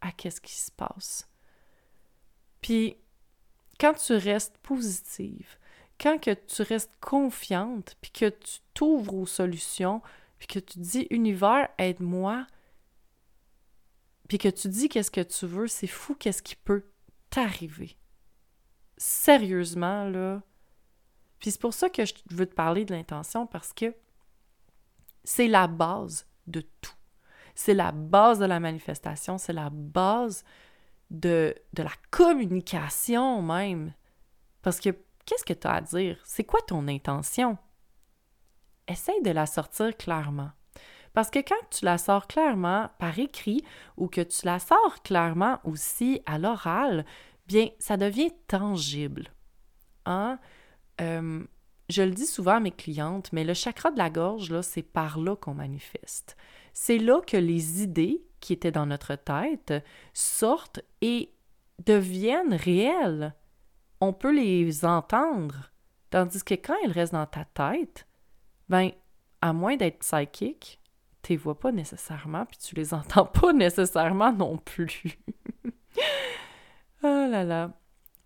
à 0.00 0.12
qu'est-ce 0.12 0.40
qui 0.40 0.54
se 0.54 0.70
passe. 0.70 1.28
Puis, 2.60 2.96
quand 3.78 3.94
tu 3.94 4.14
restes 4.14 4.58
positive, 4.58 5.58
quand 6.00 6.18
que 6.18 6.32
tu 6.32 6.62
restes 6.62 6.96
confiante, 7.00 7.96
puis 8.00 8.10
que 8.10 8.28
tu 8.28 8.58
t'ouvres 8.74 9.14
aux 9.14 9.26
solutions, 9.26 10.02
puis 10.38 10.48
que 10.48 10.58
tu 10.58 10.78
dis 10.78 11.06
univers, 11.10 11.68
aide-moi, 11.78 12.46
puis 14.28 14.38
que 14.38 14.48
tu 14.48 14.68
dis 14.68 14.88
qu'est-ce 14.88 15.10
que 15.10 15.20
tu 15.20 15.46
veux, 15.46 15.68
c'est 15.68 15.86
fou 15.86 16.14
qu'est-ce 16.14 16.42
qui 16.42 16.56
peut 16.56 16.84
t'arriver 17.30 17.96
sérieusement, 19.02 20.04
là. 20.08 20.42
Puis 21.38 21.50
c'est 21.50 21.60
pour 21.60 21.74
ça 21.74 21.90
que 21.90 22.04
je 22.04 22.14
veux 22.30 22.46
te 22.46 22.54
parler 22.54 22.84
de 22.84 22.94
l'intention 22.94 23.46
parce 23.46 23.72
que 23.72 23.94
c'est 25.24 25.48
la 25.48 25.66
base 25.66 26.26
de 26.46 26.60
tout. 26.80 26.94
C'est 27.54 27.74
la 27.74 27.92
base 27.92 28.38
de 28.38 28.46
la 28.46 28.60
manifestation, 28.60 29.38
c'est 29.38 29.52
la 29.52 29.70
base 29.70 30.44
de, 31.10 31.54
la 31.76 31.92
communication 32.10 33.42
même. 33.42 33.92
Parce 34.62 34.80
que 34.80 34.90
qu'est-ce 35.26 35.44
que 35.44 35.52
tu 35.52 35.66
as 35.66 35.74
à 35.74 35.80
dire? 35.80 36.18
C'est 36.24 36.44
quoi 36.44 36.60
ton 36.66 36.88
intention? 36.88 37.58
Essaye 38.88 39.22
de 39.22 39.30
la 39.30 39.46
sortir 39.46 39.96
clairement. 39.96 40.50
Parce 41.12 41.30
que 41.30 41.40
quand 41.40 41.68
tu 41.70 41.84
la 41.84 41.98
sors 41.98 42.26
clairement 42.26 42.88
par 42.98 43.18
écrit 43.18 43.62
ou 43.98 44.08
que 44.08 44.22
tu 44.22 44.46
la 44.46 44.58
sors 44.58 45.02
clairement 45.02 45.60
aussi 45.64 46.22
à 46.24 46.38
l'oral, 46.38 47.04
bien, 47.46 47.68
ça 47.78 47.98
devient 47.98 48.32
tangible. 48.48 49.28
Hein? 50.06 50.38
Euh, 51.00 51.44
je 51.92 52.02
le 52.02 52.10
dis 52.10 52.26
souvent 52.26 52.56
à 52.56 52.60
mes 52.60 52.70
clientes, 52.70 53.30
mais 53.32 53.44
le 53.44 53.54
chakra 53.54 53.90
de 53.90 53.98
la 53.98 54.10
gorge, 54.10 54.50
là, 54.50 54.62
c'est 54.62 54.82
par 54.82 55.18
là 55.18 55.36
qu'on 55.36 55.54
manifeste. 55.54 56.36
C'est 56.72 56.98
là 56.98 57.20
que 57.20 57.36
les 57.36 57.82
idées 57.82 58.24
qui 58.40 58.54
étaient 58.54 58.72
dans 58.72 58.86
notre 58.86 59.14
tête 59.14 59.74
sortent 60.14 60.80
et 61.02 61.32
deviennent 61.84 62.54
réelles. 62.54 63.34
On 64.00 64.12
peut 64.12 64.32
les 64.32 64.84
entendre. 64.84 65.70
Tandis 66.10 66.42
que 66.42 66.54
quand 66.54 66.76
elles 66.82 66.92
restent 66.92 67.12
dans 67.12 67.26
ta 67.26 67.44
tête, 67.44 68.06
ben, 68.68 68.90
à 69.40 69.52
moins 69.52 69.76
d'être 69.76 69.98
psychique, 69.98 70.80
tu 71.22 71.32
les 71.32 71.36
vois 71.36 71.58
pas 71.58 71.72
nécessairement, 71.72 72.46
puis 72.46 72.58
tu 72.58 72.74
les 72.74 72.94
entends 72.94 73.26
pas 73.26 73.52
nécessairement 73.52 74.32
non 74.32 74.56
plus. 74.56 75.18
Oh 75.64 75.70
là 77.02 77.44
là. 77.44 77.70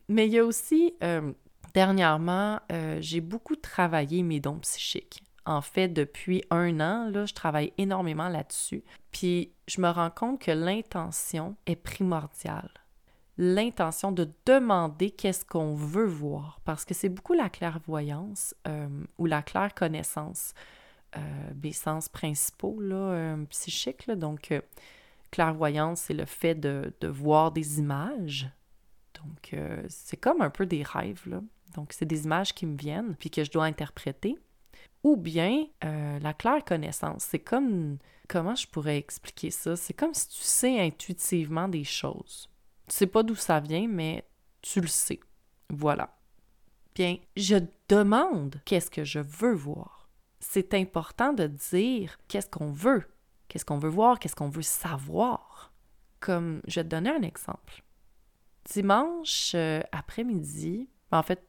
Mais 0.08 0.26
il 0.26 0.34
y 0.34 0.38
a 0.38 0.44
aussi, 0.44 0.94
euh, 1.02 1.32
dernièrement, 1.76 2.58
euh, 2.72 2.96
j'ai 3.02 3.20
beaucoup 3.20 3.54
travaillé 3.54 4.22
mes 4.22 4.40
dons 4.40 4.58
psychiques. 4.60 5.22
En 5.44 5.60
fait, 5.60 5.88
depuis 5.88 6.42
un 6.50 6.80
an, 6.80 7.10
là, 7.10 7.26
je 7.26 7.34
travaille 7.34 7.74
énormément 7.76 8.30
là-dessus. 8.30 8.82
Puis 9.12 9.52
je 9.68 9.82
me 9.82 9.90
rends 9.90 10.10
compte 10.10 10.40
que 10.40 10.50
l'intention 10.50 11.54
est 11.66 11.76
primordiale. 11.76 12.70
L'intention 13.36 14.10
de 14.10 14.30
demander 14.46 15.10
qu'est-ce 15.10 15.44
qu'on 15.44 15.74
veut 15.74 16.06
voir, 16.06 16.60
parce 16.64 16.86
que 16.86 16.94
c'est 16.94 17.10
beaucoup 17.10 17.34
la 17.34 17.50
clairvoyance 17.50 18.54
euh, 18.66 18.88
ou 19.18 19.26
la 19.26 19.42
claire 19.42 19.74
connaissance, 19.74 20.54
mes 21.62 21.72
sens 21.72 22.10
principaux 22.10 22.78
là, 22.78 23.36
psychiques. 23.48 24.10
Donc, 24.10 24.52
clairvoyance, 25.30 26.00
c'est 26.00 26.14
le 26.14 26.26
fait 26.26 26.54
de, 26.54 26.92
voir 27.06 27.52
des 27.52 27.78
images, 27.78 28.50
donc, 29.26 29.54
euh, 29.54 29.82
c'est 29.88 30.16
comme 30.16 30.40
un 30.40 30.50
peu 30.50 30.66
des 30.66 30.82
rêves, 30.82 31.22
là. 31.26 31.40
Donc, 31.74 31.92
c'est 31.92 32.06
des 32.06 32.24
images 32.24 32.54
qui 32.54 32.66
me 32.66 32.76
viennent, 32.76 33.14
puis 33.16 33.30
que 33.30 33.44
je 33.44 33.50
dois 33.50 33.64
interpréter. 33.64 34.36
Ou 35.02 35.16
bien, 35.16 35.66
euh, 35.84 36.18
la 36.18 36.34
claire 36.34 36.64
connaissance. 36.64 37.24
C'est 37.24 37.38
comme... 37.38 37.98
Comment 38.28 38.56
je 38.56 38.66
pourrais 38.66 38.98
expliquer 38.98 39.50
ça? 39.50 39.76
C'est 39.76 39.94
comme 39.94 40.12
si 40.12 40.28
tu 40.28 40.42
sais 40.42 40.80
intuitivement 40.80 41.68
des 41.68 41.84
choses. 41.84 42.50
Tu 42.88 42.96
sais 42.96 43.06
pas 43.06 43.22
d'où 43.22 43.36
ça 43.36 43.60
vient, 43.60 43.86
mais 43.86 44.26
tu 44.62 44.80
le 44.80 44.88
sais. 44.88 45.20
Voilà. 45.70 46.16
Bien, 46.94 47.18
je 47.36 47.56
demande 47.88 48.60
qu'est-ce 48.64 48.90
que 48.90 49.04
je 49.04 49.20
veux 49.20 49.54
voir. 49.54 50.08
C'est 50.40 50.74
important 50.74 51.32
de 51.32 51.46
dire 51.46 52.18
qu'est-ce 52.26 52.48
qu'on 52.48 52.72
veut, 52.72 53.04
qu'est-ce 53.46 53.64
qu'on 53.64 53.78
veut 53.78 53.88
voir, 53.88 54.18
qu'est-ce 54.18 54.34
qu'on 54.34 54.48
veut 54.48 54.62
savoir. 54.62 55.72
Comme, 56.18 56.62
je 56.66 56.80
vais 56.80 56.84
te 56.84 56.88
donner 56.88 57.10
un 57.10 57.22
exemple 57.22 57.84
dimanche 58.72 59.52
euh, 59.54 59.80
après-midi, 59.92 60.88
en 61.10 61.22
fait, 61.22 61.46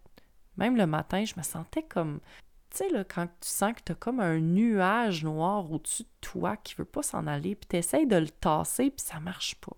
même 0.58 0.76
le 0.76 0.88
matin, 0.88 1.24
je 1.26 1.36
me 1.38 1.44
sentais 1.44 1.84
comme, 1.84 2.20
tu 2.72 2.78
sais, 2.78 3.06
quand 3.08 3.26
tu 3.26 3.50
sens 3.50 3.74
que 3.74 3.82
tu 3.86 3.92
as 3.92 3.96
comme 3.96 4.20
un 4.20 4.40
nuage 4.40 5.24
noir 5.24 5.72
au-dessus 5.72 6.04
de 6.04 6.10
toi 6.22 6.58
qui 6.58 6.76
veut 6.76 6.86
pas 6.86 7.04
s'en 7.04 7.28
aller, 7.28 7.56
puis 7.56 7.68
tu 7.70 7.78
essaies 7.78 8.06
de 8.06 8.16
le 8.16 8.30
tasser, 8.30 8.90
puis 8.90 9.06
ça 9.06 9.20
marche 9.20 9.56
pas. 9.56 9.76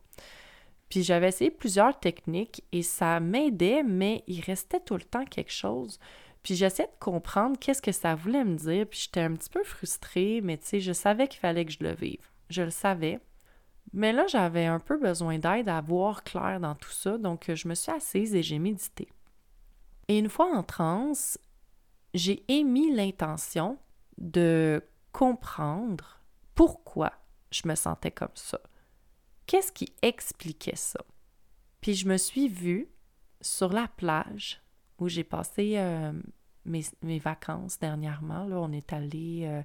Puis 0.90 1.04
j'avais 1.04 1.28
essayé 1.28 1.52
plusieurs 1.52 2.00
techniques 2.00 2.64
et 2.72 2.82
ça 2.82 3.20
m'aidait, 3.20 3.84
mais 3.84 4.24
il 4.28 4.42
restait 4.42 4.80
tout 4.80 4.96
le 4.96 5.04
temps 5.04 5.26
quelque 5.26 5.52
chose. 5.52 6.00
Puis 6.42 6.56
j'essayais 6.56 6.90
de 6.90 7.00
comprendre 7.00 7.60
qu'est-ce 7.60 7.82
que 7.82 7.92
ça 7.92 8.16
voulait 8.16 8.44
me 8.44 8.56
dire, 8.56 8.88
puis 8.88 9.02
j'étais 9.04 9.22
un 9.22 9.36
petit 9.36 9.50
peu 9.50 9.64
frustrée, 9.64 10.42
mais 10.42 10.58
tu 10.58 10.66
sais, 10.66 10.80
je 10.80 10.94
savais 10.94 11.28
qu'il 11.28 11.40
fallait 11.40 11.66
que 11.66 11.72
je 11.72 11.84
le 11.84 11.94
vive. 11.94 12.28
Je 12.50 12.64
le 12.64 12.72
savais. 12.72 13.20
Mais 13.94 14.14
là, 14.14 14.26
j'avais 14.28 14.66
un 14.66 14.80
peu 14.80 14.98
besoin 14.98 15.38
d'aide 15.38 15.70
à 15.70 15.82
voir 15.82 16.24
clair 16.24 16.60
dans 16.60 16.76
tout 16.76 16.92
ça, 16.92 17.18
donc 17.18 17.52
je 17.54 17.68
me 17.68 17.76
suis 17.76 17.92
assise 17.92 18.34
et 18.36 18.44
j'ai 18.44 18.60
médité. 18.60 19.10
Et 20.10 20.18
une 20.18 20.28
fois 20.28 20.52
en 20.52 20.64
transe, 20.64 21.38
j'ai 22.16 22.44
émis 22.52 22.94
l'intention 22.94 23.78
de 24.18 24.84
comprendre 25.12 26.20
pourquoi 26.56 27.14
je 27.52 27.68
me 27.68 27.76
sentais 27.76 28.10
comme 28.10 28.34
ça. 28.34 28.60
Qu'est-ce 29.46 29.72
qui 29.72 29.94
expliquait 30.02 30.76
ça? 30.76 31.00
Puis 31.80 31.94
je 31.94 32.08
me 32.08 32.18
suis 32.18 32.48
vue 32.48 32.90
sur 33.40 33.72
la 33.72 33.88
plage 33.88 34.62
où 34.98 35.08
j'ai 35.08 35.24
passé 35.24 35.76
euh, 35.78 36.12
mes, 36.66 37.20
vacances 37.20 37.80
dernièrement. 37.80 38.46
Là, 38.46 38.60
on 38.60 38.72
est 38.72 38.92
allé 38.92 39.44
euh, 39.46 39.62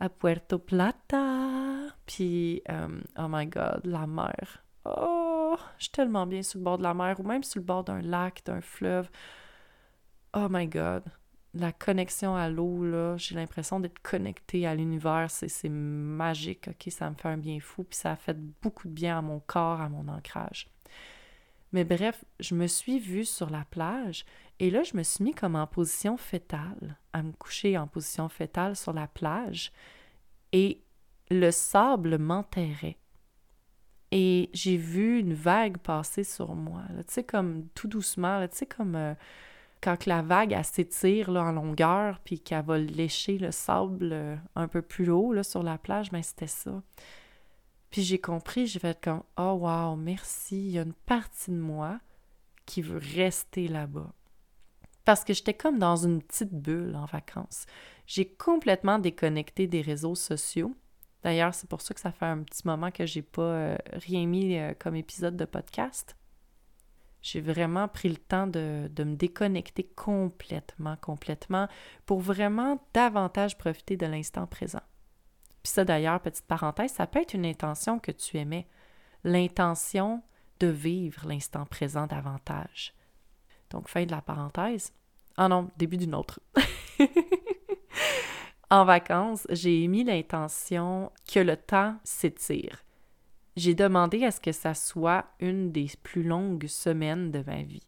à 0.00 0.08
Puerto 0.08 0.58
Plata. 0.58 1.94
Puis, 2.06 2.60
euh, 2.68 3.00
oh 3.16 3.26
my 3.28 3.46
God, 3.46 3.82
la 3.84 4.08
mer. 4.08 4.64
Oh, 4.84 5.56
je 5.78 5.84
suis 5.84 5.92
tellement 5.92 6.26
bien 6.26 6.42
sur 6.42 6.58
le 6.58 6.64
bord 6.64 6.78
de 6.78 6.82
la 6.82 6.94
mer 6.94 7.20
ou 7.20 7.22
même 7.22 7.44
sur 7.44 7.60
le 7.60 7.64
bord 7.64 7.84
d'un 7.84 8.02
lac, 8.02 8.42
d'un 8.44 8.60
fleuve. 8.60 9.08
Oh 10.34 10.46
my 10.50 10.66
God. 10.66 11.04
La 11.54 11.72
connexion 11.72 12.36
à 12.36 12.48
l'eau, 12.48 12.84
là, 12.84 13.16
j'ai 13.16 13.34
l'impression 13.34 13.80
d'être 13.80 14.00
connectée 14.00 14.66
à 14.66 14.74
l'univers. 14.74 15.28
C'est 15.30 15.68
magique, 15.68 16.68
OK? 16.68 16.92
Ça 16.92 17.10
me 17.10 17.16
fait 17.16 17.28
un 17.28 17.36
bien 17.36 17.58
fou. 17.58 17.82
Puis 17.82 17.98
ça 17.98 18.12
a 18.12 18.16
fait 18.16 18.38
beaucoup 18.62 18.86
de 18.86 18.92
bien 18.92 19.18
à 19.18 19.22
mon 19.22 19.40
corps, 19.40 19.80
à 19.80 19.88
mon 19.88 20.06
ancrage. 20.06 20.68
Mais 21.72 21.84
bref, 21.84 22.24
je 22.40 22.54
me 22.54 22.66
suis 22.66 22.98
vue 22.98 23.24
sur 23.24 23.50
la 23.50 23.64
plage 23.64 24.24
et 24.58 24.70
là, 24.70 24.82
je 24.82 24.96
me 24.96 25.02
suis 25.02 25.22
mis 25.22 25.34
comme 25.34 25.54
en 25.54 25.66
position 25.66 26.16
fétale, 26.16 26.96
à 27.12 27.22
me 27.22 27.32
coucher 27.32 27.78
en 27.78 27.86
position 27.86 28.28
fétale 28.28 28.74
sur 28.76 28.92
la 28.92 29.06
plage 29.06 29.72
et 30.52 30.82
le 31.30 31.50
sable 31.50 32.18
m'enterrait. 32.18 32.98
Et 34.10 34.50
j'ai 34.52 34.76
vu 34.76 35.20
une 35.20 35.34
vague 35.34 35.78
passer 35.78 36.24
sur 36.24 36.56
moi, 36.56 36.82
tu 36.98 37.04
sais, 37.06 37.22
comme 37.22 37.68
tout 37.74 37.86
doucement, 37.86 38.46
tu 38.48 38.56
sais, 38.56 38.66
comme 38.66 38.96
euh, 38.96 39.14
quand 39.80 40.06
la 40.06 40.22
vague, 40.22 40.60
s'étire 40.62 41.30
en 41.30 41.52
longueur, 41.52 42.20
puis 42.20 42.40
qu'elle 42.40 42.64
va 42.64 42.78
lécher 42.78 43.38
le 43.38 43.50
sable 43.50 44.10
euh, 44.12 44.36
un 44.54 44.68
peu 44.68 44.82
plus 44.82 45.10
haut 45.10 45.42
sur 45.42 45.62
la 45.62 45.78
plage, 45.78 46.10
ben 46.10 46.22
c'était 46.22 46.46
ça. 46.46 46.82
Puis 47.90 48.02
j'ai 48.02 48.20
compris, 48.20 48.66
j'ai 48.66 48.78
fait 48.78 49.00
comme 49.02 49.22
«Oh 49.38 49.58
wow, 49.60 49.96
merci, 49.96 50.56
il 50.56 50.70
y 50.72 50.78
a 50.78 50.82
une 50.82 50.92
partie 50.92 51.50
de 51.50 51.56
moi 51.56 51.98
qui 52.66 52.82
veut 52.82 53.00
rester 53.16 53.68
là-bas.» 53.68 54.12
Parce 55.04 55.24
que 55.24 55.32
j'étais 55.32 55.54
comme 55.54 55.78
dans 55.78 55.96
une 55.96 56.22
petite 56.22 56.52
bulle 56.52 56.94
en 56.94 57.06
vacances. 57.06 57.66
J'ai 58.06 58.26
complètement 58.26 58.98
déconnecté 58.98 59.66
des 59.66 59.80
réseaux 59.80 60.14
sociaux. 60.14 60.74
D'ailleurs, 61.22 61.54
c'est 61.54 61.68
pour 61.68 61.80
ça 61.80 61.94
que 61.94 62.00
ça 62.00 62.12
fait 62.12 62.26
un 62.26 62.42
petit 62.42 62.62
moment 62.64 62.90
que 62.90 63.06
j'ai 63.06 63.22
pas 63.22 63.42
euh, 63.42 63.76
rien 63.92 64.26
mis 64.26 64.56
euh, 64.56 64.72
comme 64.78 64.94
épisode 64.94 65.36
de 65.36 65.44
podcast. 65.44 66.16
J'ai 67.22 67.40
vraiment 67.40 67.86
pris 67.88 68.08
le 68.08 68.16
temps 68.16 68.46
de, 68.46 68.90
de, 68.90 69.04
me 69.04 69.14
déconnecter 69.14 69.84
complètement, 69.84 70.96
complètement, 70.96 71.68
pour 72.06 72.20
vraiment 72.20 72.82
davantage 72.94 73.58
profiter 73.58 73.96
de 73.96 74.06
l'instant 74.06 74.46
présent. 74.46 74.82
Puis 75.62 75.72
ça, 75.72 75.84
d'ailleurs, 75.84 76.20
petite 76.20 76.46
parenthèse, 76.46 76.92
ça 76.92 77.06
peut 77.06 77.20
être 77.20 77.34
une 77.34 77.44
intention 77.44 77.98
que 77.98 78.12
tu 78.12 78.38
aimais. 78.38 78.66
L'intention 79.24 80.22
de 80.60 80.68
vivre 80.68 81.26
l'instant 81.26 81.66
présent 81.66 82.06
davantage. 82.06 82.94
Donc, 83.70 83.88
fin 83.88 84.04
de 84.04 84.10
la 84.10 84.22
parenthèse. 84.22 84.92
Ah 85.36 85.48
non, 85.48 85.70
début 85.76 85.96
d'une 85.96 86.14
autre. 86.14 86.40
en 88.70 88.84
vacances, 88.84 89.46
j'ai 89.50 89.82
émis 89.82 90.04
l'intention 90.04 91.12
que 91.32 91.40
le 91.40 91.56
temps 91.56 91.96
s'étire. 92.04 92.82
J'ai 93.56 93.74
demandé 93.74 94.24
à 94.24 94.30
ce 94.30 94.40
que 94.40 94.52
ça 94.52 94.74
soit 94.74 95.24
une 95.40 95.72
des 95.72 95.90
plus 96.02 96.22
longues 96.22 96.66
semaines 96.66 97.30
de 97.30 97.42
ma 97.46 97.62
vie. 97.62 97.86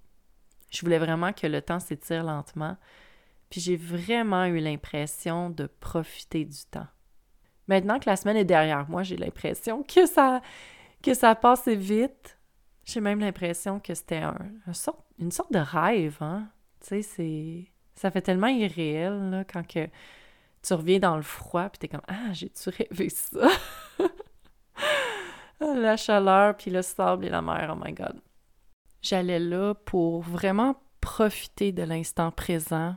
Je 0.71 0.81
voulais 0.81 0.99
vraiment 0.99 1.33
que 1.33 1.47
le 1.47 1.63
temps 1.63 1.81
s'étire 1.81 2.25
lentement, 2.25 2.77
puis 3.51 3.61
j'ai 3.61 3.77
vraiment 3.77 4.47
eu 4.47 4.59
l'impression 4.59 5.51
de 5.51 5.67
profiter 5.67 6.45
du 6.45 6.65
temps. 6.71 6.87
Maintenant 7.69 7.99
que 7.99 8.09
la 8.09 8.17
semaine 8.17 8.37
est 8.37 8.45
derrière 8.45 8.89
moi, 8.89 9.03
j'ai 9.03 9.17
l'impression 9.17 9.83
que 9.83 10.07
ça, 10.07 10.41
que 11.03 11.15
ça 11.15 11.35
passe 11.35 11.69
vite. 11.69 12.39
J'ai 12.85 13.01
même 13.01 13.21
l'impression 13.21 13.79
que 13.79 13.95
c'était 13.95 14.17
un, 14.17 14.37
une 15.19 15.31
sorte 15.31 15.53
de 15.53 15.59
rêve, 15.59 16.17
hein? 16.21 16.49
Tu 16.81 17.03
sais, 17.03 17.69
Ça 17.95 18.11
fait 18.11 18.23
tellement 18.23 18.49
irréel, 18.49 19.31
là, 19.31 19.45
quand 19.45 19.67
que 19.67 19.87
tu 20.63 20.75
reviens 20.75 20.99
dans 20.99 21.17
le 21.17 21.23
froid, 21.23 21.69
puis 21.69 21.79
t'es 21.79 21.89
comme 21.89 22.03
«Ah, 22.09 22.33
j'ai-tu 22.33 22.71
rêvé 22.71 23.09
ça? 23.09 23.49
La 25.63 25.97
chaleur, 25.97 26.57
puis 26.57 26.71
le 26.71 26.83
sable 26.83 27.25
et 27.25 27.31
la 27.31 27.41
mer, 27.41 27.73
oh 27.75 27.81
my 27.83 27.93
God!» 27.93 28.21
J'allais 29.03 29.39
là 29.39 29.75
pour 29.75 30.23
vraiment 30.23 30.77
profiter 31.01 31.73
de 31.73 31.83
l'instant 31.83 32.31
présent, 32.31 32.97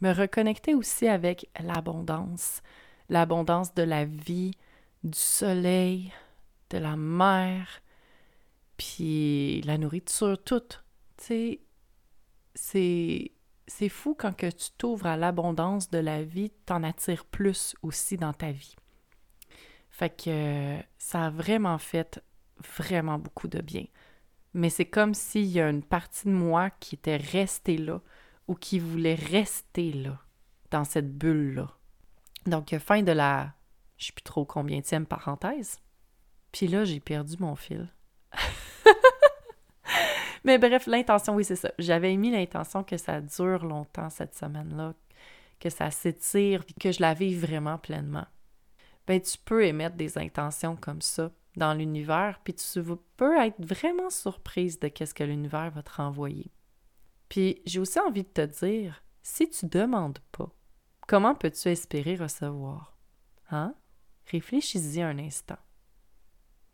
me 0.00 0.12
reconnecter 0.12 0.74
aussi 0.74 1.08
avec 1.08 1.48
l'abondance, 1.60 2.62
l'abondance 3.08 3.74
de 3.74 3.82
la 3.82 4.04
vie, 4.04 4.52
du 5.04 5.18
soleil, 5.18 6.12
de 6.70 6.78
la 6.78 6.96
mer, 6.96 7.66
puis 8.76 9.60
la 9.62 9.78
nourriture, 9.78 10.42
tout. 10.42 10.60
Tu 10.60 11.24
sais, 11.24 11.60
c'est, 12.54 13.32
c'est 13.66 13.88
fou 13.88 14.16
quand 14.18 14.36
que 14.36 14.50
tu 14.50 14.70
t'ouvres 14.76 15.06
à 15.06 15.16
l'abondance 15.16 15.90
de 15.90 15.98
la 15.98 16.22
vie, 16.22 16.50
t'en 16.66 16.82
attires 16.82 17.24
plus 17.24 17.74
aussi 17.82 18.16
dans 18.16 18.32
ta 18.32 18.52
vie. 18.52 18.76
Fait 19.98 20.10
que 20.10 20.78
ça 20.96 21.24
a 21.24 21.30
vraiment 21.30 21.76
fait 21.76 22.22
vraiment 22.78 23.18
beaucoup 23.18 23.48
de 23.48 23.60
bien. 23.60 23.84
Mais 24.54 24.70
c'est 24.70 24.86
comme 24.86 25.12
s'il 25.12 25.46
y 25.46 25.60
a 25.60 25.68
une 25.68 25.82
partie 25.82 26.28
de 26.28 26.32
moi 26.32 26.70
qui 26.70 26.94
était 26.94 27.16
restée 27.16 27.78
là 27.78 28.00
ou 28.46 28.54
qui 28.54 28.78
voulait 28.78 29.16
rester 29.16 29.92
là, 29.92 30.20
dans 30.70 30.84
cette 30.84 31.18
bulle-là. 31.18 31.72
Donc, 32.46 32.78
fin 32.78 33.02
de 33.02 33.10
la, 33.10 33.52
je 33.96 34.06
sais 34.06 34.12
plus 34.12 34.22
trop 34.22 34.44
combien 34.44 34.80
tième 34.82 35.04
parenthèse. 35.04 35.80
Puis 36.52 36.68
là, 36.68 36.84
j'ai 36.84 37.00
perdu 37.00 37.34
mon 37.40 37.56
fil. 37.56 37.92
Mais 40.44 40.58
bref, 40.58 40.86
l'intention, 40.86 41.34
oui, 41.34 41.44
c'est 41.44 41.56
ça. 41.56 41.72
J'avais 41.80 42.14
mis 42.16 42.30
l'intention 42.30 42.84
que 42.84 42.98
ça 42.98 43.20
dure 43.20 43.64
longtemps 43.64 44.10
cette 44.10 44.36
semaine-là, 44.36 44.94
que 45.58 45.70
ça 45.70 45.90
s'étire, 45.90 46.64
que 46.80 46.92
je 46.92 47.02
la 47.02 47.14
vive 47.14 47.44
vraiment 47.44 47.78
pleinement. 47.78 48.26
Ben, 49.08 49.20
tu 49.20 49.36
peux 49.44 49.64
émettre 49.64 49.96
des 49.96 50.18
intentions 50.18 50.76
comme 50.76 51.02
ça 51.02 51.32
dans 51.56 51.74
l'univers, 51.74 52.40
puis 52.44 52.54
tu 52.54 52.84
peux 53.16 53.36
être 53.38 53.56
vraiment 53.58 54.10
surprise 54.10 54.78
de 54.78 54.86
qu'est-ce 54.86 55.14
que 55.14 55.24
l'univers 55.24 55.72
va 55.72 55.82
te 55.82 55.90
renvoyer. 55.90 56.52
Puis 57.28 57.60
j'ai 57.66 57.80
aussi 57.80 57.98
envie 57.98 58.22
de 58.22 58.28
te 58.28 58.64
dire, 58.64 59.02
si 59.22 59.50
tu 59.50 59.66
demandes 59.66 60.20
pas, 60.30 60.52
Comment 61.08 61.34
peux-tu 61.34 61.68
espérer 61.68 62.16
recevoir? 62.16 62.94
Hein? 63.50 63.74
Réfléchis-y 64.26 65.00
un 65.00 65.18
instant. 65.18 65.56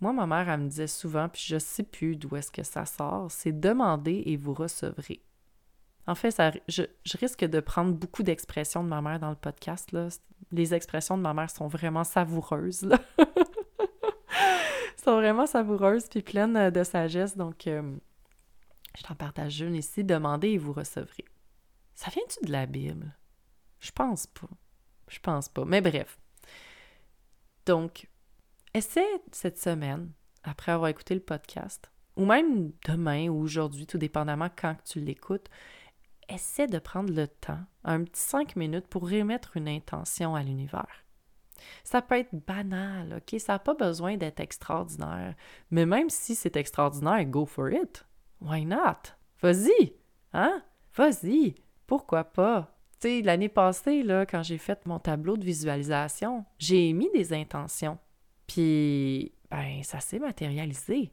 Moi, 0.00 0.12
ma 0.12 0.26
mère, 0.26 0.48
elle 0.48 0.62
me 0.62 0.68
disait 0.68 0.88
souvent, 0.88 1.28
puis 1.28 1.40
je 1.46 1.56
sais 1.56 1.84
plus 1.84 2.16
d'où 2.16 2.34
est-ce 2.34 2.50
que 2.50 2.64
ça 2.64 2.84
sort, 2.84 3.30
c'est 3.30 3.52
demander 3.52 4.24
et 4.26 4.36
vous 4.36 4.52
recevrez. 4.52 5.22
En 6.06 6.14
fait, 6.14 6.30
ça, 6.30 6.52
je, 6.68 6.82
risque 7.18 7.44
de 7.44 7.60
prendre 7.60 7.92
beaucoup 7.92 8.22
d'expressions 8.22 8.84
de 8.84 8.88
ma 8.88 9.00
mère 9.00 9.18
dans 9.18 9.30
le 9.30 9.36
podcast. 9.36 9.92
Là. 9.92 10.08
Les 10.52 10.74
expressions 10.74 11.16
de 11.16 11.22
ma 11.22 11.32
mère 11.32 11.50
sont 11.50 11.66
vraiment 11.66 12.04
savoureuses. 12.04 12.82
Là. 12.82 12.98
sont 15.02 15.16
vraiment 15.16 15.46
savoureuses 15.46 16.08
puis 16.08 16.22
pleines 16.22 16.70
de 16.70 16.84
sagesse. 16.84 17.36
Donc, 17.36 17.66
euh, 17.66 17.96
je 18.98 19.02
t'en 19.02 19.14
partage 19.14 19.60
une 19.60 19.74
ici. 19.74 20.04
Demandez 20.04 20.50
et 20.50 20.58
vous 20.58 20.72
recevrez. 20.72 21.24
Ça 21.94 22.10
vient-tu 22.10 22.44
de 22.46 22.52
la 22.52 22.66
Bible? 22.66 23.16
Je 23.80 23.90
pense 23.90 24.26
pas. 24.26 24.48
Je 25.08 25.18
pense 25.20 25.48
pas. 25.48 25.64
Mais 25.64 25.80
bref. 25.80 26.18
Donc, 27.66 28.08
essaie 28.74 29.06
cette 29.32 29.58
semaine, 29.58 30.10
après 30.42 30.72
avoir 30.72 30.88
écouté 30.88 31.14
le 31.14 31.20
podcast, 31.20 31.90
ou 32.16 32.26
même 32.26 32.72
demain 32.86 33.28
ou 33.28 33.40
aujourd'hui, 33.40 33.86
tout 33.86 33.98
dépendamment 33.98 34.48
quand 34.54 34.76
tu 34.84 35.00
l'écoutes, 35.00 35.48
essaie 36.28 36.66
de 36.66 36.78
prendre 36.78 37.12
le 37.12 37.28
temps, 37.28 37.60
un 37.84 38.04
petit 38.04 38.22
cinq 38.22 38.56
minutes, 38.56 38.86
pour 38.86 39.10
remettre 39.10 39.56
une 39.56 39.68
intention 39.68 40.34
à 40.34 40.42
l'univers. 40.42 41.04
Ça 41.82 42.02
peut 42.02 42.18
être 42.18 42.34
banal, 42.46 43.14
OK? 43.18 43.40
Ça 43.40 43.54
n'a 43.54 43.58
pas 43.58 43.74
besoin 43.74 44.16
d'être 44.16 44.40
extraordinaire. 44.40 45.34
Mais 45.70 45.86
même 45.86 46.10
si 46.10 46.34
c'est 46.34 46.56
extraordinaire, 46.56 47.24
go 47.24 47.46
for 47.46 47.70
it. 47.70 48.04
Why 48.40 48.64
not? 48.64 49.12
Vas-y! 49.40 49.94
Hein? 50.32 50.62
Vas-y! 50.94 51.54
Pourquoi 51.86 52.24
pas? 52.24 52.74
l'année 53.22 53.48
passée, 53.48 54.02
là, 54.02 54.26
quand 54.26 54.42
j'ai 54.42 54.58
fait 54.58 54.86
mon 54.86 54.98
tableau 54.98 55.36
de 55.36 55.44
visualisation, 55.44 56.44
j'ai 56.58 56.92
mis 56.92 57.10
des 57.12 57.32
intentions. 57.32 57.98
Puis, 58.46 59.32
ben, 59.50 59.82
ça 59.82 60.00
s'est 60.00 60.18
matérialisé. 60.18 61.12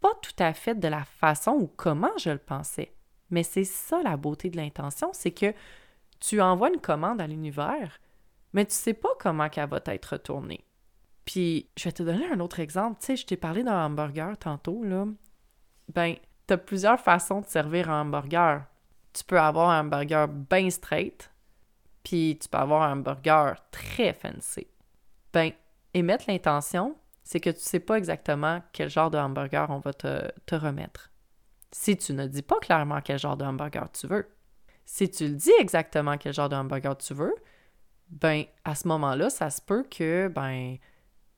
Pas 0.00 0.14
tout 0.22 0.36
à 0.38 0.52
fait 0.52 0.74
de 0.74 0.88
la 0.88 1.04
façon 1.04 1.52
ou 1.52 1.66
comment 1.66 2.16
je 2.18 2.30
le 2.30 2.38
pensais. 2.38 2.92
Mais 3.30 3.42
c'est 3.42 3.64
ça 3.64 4.02
la 4.02 4.16
beauté 4.16 4.50
de 4.50 4.56
l'intention, 4.56 5.10
c'est 5.12 5.32
que 5.32 5.52
tu 6.20 6.40
envoies 6.40 6.70
une 6.70 6.80
commande 6.80 7.20
à 7.20 7.26
l'univers, 7.26 7.98
mais 8.52 8.64
tu 8.64 8.74
sais 8.74 8.94
pas 8.94 9.10
comment 9.18 9.48
qu'elle 9.48 9.68
va 9.68 9.80
être 9.86 10.06
retournée. 10.06 10.64
Puis, 11.24 11.68
je 11.76 11.84
vais 11.84 11.92
te 11.92 12.02
donner 12.02 12.26
un 12.26 12.40
autre 12.40 12.60
exemple. 12.60 13.00
Tu 13.00 13.06
sais, 13.06 13.16
je 13.16 13.26
t'ai 13.26 13.36
parlé 13.36 13.64
d'un 13.64 13.84
hamburger 13.84 14.38
tantôt, 14.38 14.84
là. 14.84 15.06
Ben, 15.92 16.14
as 16.48 16.56
plusieurs 16.56 17.00
façons 17.00 17.40
de 17.40 17.46
servir 17.46 17.90
un 17.90 18.02
hamburger 18.02 18.62
tu 19.16 19.24
peux 19.24 19.40
avoir 19.40 19.70
un 19.70 19.84
burger 19.84 20.26
bien 20.28 20.68
straight, 20.68 21.32
puis 22.04 22.38
tu 22.40 22.48
peux 22.48 22.58
avoir 22.58 22.82
un 22.82 22.96
burger 22.96 23.54
très 23.70 24.12
fancy. 24.12 24.66
Ben, 25.32 25.52
émettre 25.94 26.26
l'intention, 26.28 26.96
c'est 27.24 27.40
que 27.40 27.50
tu 27.50 27.60
sais 27.60 27.80
pas 27.80 27.96
exactement 27.96 28.62
quel 28.72 28.90
genre 28.90 29.10
de 29.10 29.18
hamburger 29.18 29.66
on 29.70 29.78
va 29.78 29.92
te 29.94 30.54
remettre. 30.54 31.10
Si 31.78 31.94
tu 31.94 32.14
ne 32.14 32.26
dis 32.26 32.40
pas 32.40 32.58
clairement 32.58 33.02
quel 33.02 33.18
genre 33.18 33.36
de 33.36 33.44
hamburger 33.44 33.92
tu 33.92 34.06
veux, 34.06 34.26
si 34.86 35.10
tu 35.10 35.28
le 35.28 35.34
dis 35.34 35.52
exactement 35.60 36.16
quel 36.16 36.32
genre 36.32 36.48
de 36.48 36.56
hamburger 36.56 36.96
tu 36.96 37.12
veux, 37.12 37.34
ben 38.08 38.44
à 38.64 38.74
ce 38.74 38.88
moment-là, 38.88 39.28
ça 39.28 39.50
se 39.50 39.60
peut 39.60 39.84
que 39.84 40.28
ben 40.28 40.78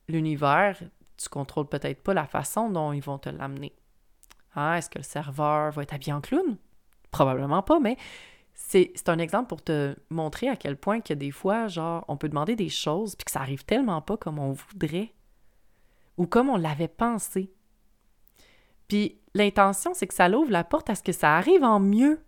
l'univers, 0.06 0.78
tu 1.16 1.28
contrôles 1.28 1.68
peut-être 1.68 2.04
pas 2.04 2.14
la 2.14 2.24
façon 2.24 2.70
dont 2.70 2.92
ils 2.92 3.02
vont 3.02 3.18
te 3.18 3.28
l'amener. 3.28 3.74
Ah, 4.54 4.78
est-ce 4.78 4.88
que 4.88 4.98
le 4.98 5.04
serveur 5.04 5.72
va 5.72 5.82
être 5.82 5.92
habillé 5.92 6.12
en 6.12 6.20
clown? 6.20 6.56
Probablement 7.10 7.64
pas, 7.64 7.80
mais 7.80 7.96
c'est 8.54 9.08
un 9.08 9.18
exemple 9.18 9.48
pour 9.48 9.62
te 9.62 9.96
montrer 10.08 10.48
à 10.48 10.56
quel 10.56 10.76
point 10.76 11.00
que 11.00 11.14
des 11.14 11.32
fois, 11.32 11.66
genre, 11.66 12.04
on 12.06 12.16
peut 12.16 12.28
demander 12.28 12.54
des 12.54 12.68
choses 12.68 13.16
puis 13.16 13.24
que 13.24 13.32
ça 13.32 13.40
arrive 13.40 13.64
tellement 13.64 14.02
pas 14.02 14.16
comme 14.16 14.38
on 14.38 14.52
voudrait 14.52 15.12
ou 16.16 16.26
comme 16.26 16.48
on 16.48 16.56
l'avait 16.56 16.86
pensé. 16.86 17.52
Puis 18.88 19.20
l'intention, 19.34 19.92
c'est 19.94 20.06
que 20.06 20.14
ça 20.14 20.28
l'ouvre 20.28 20.50
la 20.50 20.64
porte 20.64 20.90
à 20.90 20.94
ce 20.94 21.02
que 21.02 21.12
ça 21.12 21.36
arrive 21.36 21.62
en 21.62 21.78
mieux. 21.78 22.20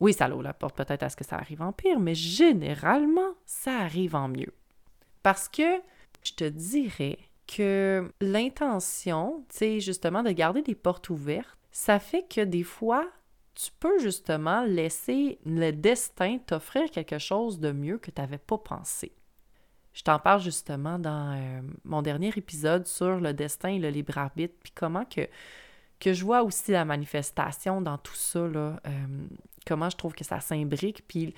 Oui, 0.00 0.12
ça 0.12 0.28
l'ouvre 0.28 0.42
la 0.42 0.52
porte 0.52 0.76
peut-être 0.76 1.02
à 1.02 1.08
ce 1.08 1.16
que 1.16 1.24
ça 1.24 1.36
arrive 1.36 1.62
en 1.62 1.72
pire, 1.72 1.98
mais 1.98 2.14
généralement, 2.14 3.34
ça 3.46 3.78
arrive 3.78 4.14
en 4.14 4.28
mieux. 4.28 4.54
Parce 5.22 5.48
que 5.48 5.80
je 6.22 6.32
te 6.34 6.44
dirais 6.44 7.18
que 7.46 8.12
l'intention, 8.20 9.44
tu 9.48 9.56
sais, 9.56 9.80
justement, 9.80 10.22
de 10.22 10.30
garder 10.30 10.62
des 10.62 10.74
portes 10.74 11.10
ouvertes, 11.10 11.58
ça 11.72 11.98
fait 11.98 12.22
que 12.28 12.42
des 12.42 12.62
fois, 12.62 13.08
tu 13.54 13.70
peux 13.80 13.98
justement 13.98 14.64
laisser 14.64 15.38
le 15.44 15.72
destin 15.72 16.38
t'offrir 16.38 16.90
quelque 16.90 17.18
chose 17.18 17.58
de 17.58 17.72
mieux 17.72 17.98
que 17.98 18.10
tu 18.10 18.20
n'avais 18.20 18.38
pas 18.38 18.58
pensé. 18.58 19.12
Je 19.92 20.02
t'en 20.04 20.20
parle 20.20 20.40
justement 20.40 20.98
dans 20.98 21.32
euh, 21.36 21.60
mon 21.84 22.02
dernier 22.02 22.32
épisode 22.36 22.86
sur 22.86 23.18
le 23.18 23.32
destin 23.32 23.70
et 23.70 23.78
le 23.80 23.90
libre 23.90 24.16
arbitre, 24.16 24.54
puis 24.62 24.72
comment 24.72 25.04
que, 25.04 25.22
que 26.00 26.12
je 26.12 26.24
vois 26.24 26.42
aussi 26.42 26.72
la 26.72 26.84
manifestation 26.84 27.80
dans 27.80 27.98
tout 27.98 28.14
ça, 28.14 28.46
là, 28.46 28.80
euh, 28.86 29.26
comment 29.66 29.90
je 29.90 29.96
trouve 29.96 30.14
que 30.14 30.24
ça 30.24 30.40
s'imbrique, 30.40 31.06
puis 31.06 31.34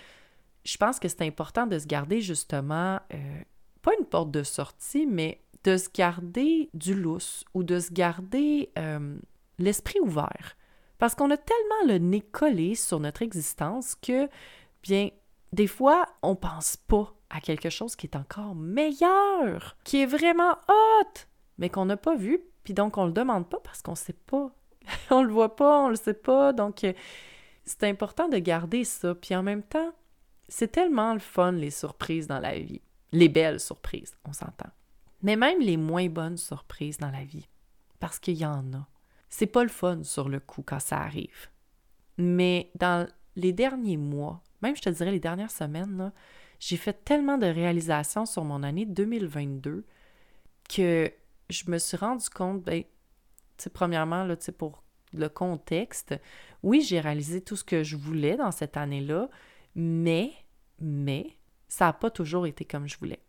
je 0.65 0.77
pense 0.77 0.99
que 0.99 1.09
c'est 1.09 1.23
important 1.23 1.67
de 1.67 1.79
se 1.79 1.87
garder 1.87 2.21
justement, 2.21 3.01
euh, 3.15 3.41
pas 3.83 3.93
une 3.99 4.05
porte 4.05 4.31
de 4.31 4.43
sortie, 4.43 5.07
mais 5.07 5.41
de 5.65 5.77
se 5.77 5.89
garder 5.93 6.71
du 6.75 6.95
lousse 6.95 7.45
ou 7.55 7.63
de 7.63 7.81
se 7.81 7.93
garder 7.93 8.71
l'esprit 9.59 10.01
ouvert. 10.01 10.57
Parce 10.99 11.15
qu'on 11.15 11.31
a 11.31 11.37
tellement 11.37 11.93
le 11.93 11.99
nez 11.99 12.21
collé 12.21 12.75
sur 12.75 13.01
notre 13.01 13.23
existence 13.23 13.95
que, 13.95 14.29
bien, 14.83 15.11
des 15.53 15.67
fois, 15.67 16.07
on 16.23 16.37
pense 16.37 16.77
pas 16.77 17.15
à 17.31 17.41
quelque 17.41 17.71
chose 17.71 17.97
qui 17.97 18.07
est 18.07 18.17
encore 18.17 18.55
meilleur, 18.55 19.77
qui 19.85 20.03
est 20.03 20.07
vraiment 20.07 20.53
hot, 20.69 21.21
mais 21.59 21.71
qu'on 21.71 21.87
n'a 21.87 21.97
pas 21.97 22.17
vu, 22.17 22.41
puis 22.65 22.75
donc 22.75 22.99
on 22.99 23.07
le 23.07 23.13
demande 23.13 23.49
pas 23.49 23.61
parce 23.63 23.83
qu'on 23.83 23.95
sait 23.95 24.13
pas. 24.13 24.51
on 25.11 25.23
le 25.23 25.33
voit 25.33 25.57
pas, 25.57 25.85
on 25.85 25.89
le 25.89 25.97
sait 25.97 26.15
pas, 26.15 26.53
donc 26.53 26.85
euh, 26.85 26.93
c'est 27.65 27.85
important 27.85 28.29
de 28.29 28.39
garder 28.39 28.85
ça. 28.85 29.15
Puis 29.15 29.35
en 29.35 29.43
même 29.43 29.63
temps, 29.63 29.93
c'est 30.49 30.73
tellement 30.73 31.13
le 31.13 31.21
fun, 31.21 31.53
les 31.53 31.71
surprises 31.71 32.27
dans 32.27 32.41
la 32.41 32.59
vie. 32.59 32.81
Les 33.13 33.29
belles 33.29 33.61
surprises, 33.61 34.17
on 34.25 34.33
s'entend. 34.33 34.71
Mais 35.23 35.37
même 35.37 35.61
les 35.61 35.77
moins 35.77 36.09
bonnes 36.09 36.37
surprises 36.37 36.99
dans 36.99 37.11
la 37.11 37.25
vie, 37.25 37.49
parce 37.99 38.19
qu'il 38.19 38.37
y 38.37 38.47
en 38.47 38.73
a. 38.73 38.87
C'est 39.29 39.47
pas 39.47 39.63
le 39.63 39.69
fun 39.69 40.03
sur 40.03 40.29
le 40.29 40.41
coup 40.41 40.63
quand 40.63 40.81
ça 40.81 40.99
arrive. 40.99 41.49
Mais 42.19 42.71
dans 42.75 43.07
les 43.37 43.53
derniers 43.53 43.97
mois, 43.97 44.43
même 44.63 44.77
je 44.77 44.83
te 44.83 44.91
dirais 44.91 45.13
les 45.13 45.21
dernières 45.21 45.51
semaines, 45.51 46.13
j'ai 46.59 46.77
fait 46.77 47.05
tellement 47.05 47.39
de 47.39 47.47
réalisations 47.47 48.27
sur 48.27 48.45
mon 48.45 48.63
année 48.63 48.87
2022 48.87 49.85
que 50.69 51.13
je 51.51 51.71
me 51.71 51.79
suis 51.79 51.97
rendu 51.97 52.29
compte, 52.31 52.63
ben, 52.63 52.85
premièrement, 53.73 54.25
là, 54.25 54.37
pour 54.57 54.83
le 55.13 55.29
contexte, 55.29 56.15
oui, 56.63 56.81
j'ai 56.81 57.01
réalisé 57.01 57.41
tout 57.41 57.57
ce 57.57 57.65
que 57.65 57.83
je 57.83 57.97
voulais 57.97 58.37
dans 58.37 58.53
cette 58.53 58.77
année-là, 58.77 59.29
mais, 59.75 60.33
mais, 60.81 61.37
ça 61.69 61.87
n'a 61.87 61.93
pas 61.93 62.11
toujours 62.11 62.47
été 62.47 62.65
comme 62.65 62.89
je 62.89 62.99
voulais. 62.99 63.23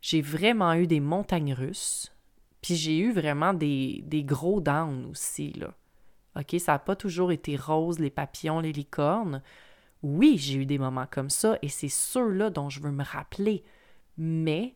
J'ai 0.00 0.20
vraiment 0.20 0.74
eu 0.74 0.86
des 0.86 1.00
montagnes 1.00 1.54
russes, 1.54 2.14
puis 2.60 2.76
j'ai 2.76 2.98
eu 2.98 3.12
vraiment 3.12 3.54
des, 3.54 4.02
gros 4.26 4.60
downs 4.60 5.06
aussi, 5.10 5.52
là. 5.52 5.74
OK, 6.36 6.56
ça 6.58 6.72
n'a 6.72 6.78
pas 6.80 6.96
toujours 6.96 7.30
été 7.30 7.56
rose, 7.56 8.00
les 8.00 8.10
papillons, 8.10 8.58
les 8.58 8.72
licornes. 8.72 9.40
Oui, 10.02 10.36
j'ai 10.36 10.54
eu 10.54 10.66
des 10.66 10.78
moments 10.78 11.06
comme 11.08 11.30
ça 11.30 11.58
et 11.62 11.68
c'est 11.68 11.88
ceux-là 11.88 12.50
dont 12.50 12.68
je 12.70 12.80
veux 12.80 12.90
me 12.90 13.04
rappeler. 13.04 13.62
Mais 14.18 14.74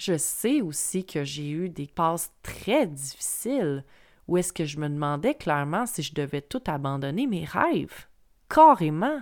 je 0.00 0.16
sais 0.16 0.60
aussi 0.60 1.04
que 1.04 1.24
j'ai 1.24 1.50
eu 1.50 1.68
des 1.68 1.86
passes 1.86 2.32
très 2.42 2.86
difficiles 2.86 3.84
où 4.28 4.36
est-ce 4.36 4.52
que 4.52 4.64
je 4.64 4.78
me 4.78 4.88
demandais 4.88 5.34
clairement 5.34 5.86
si 5.86 6.02
je 6.02 6.14
devais 6.14 6.40
tout 6.40 6.62
abandonner 6.66 7.26
mes 7.26 7.44
rêves. 7.44 8.06
Carrément. 8.48 9.20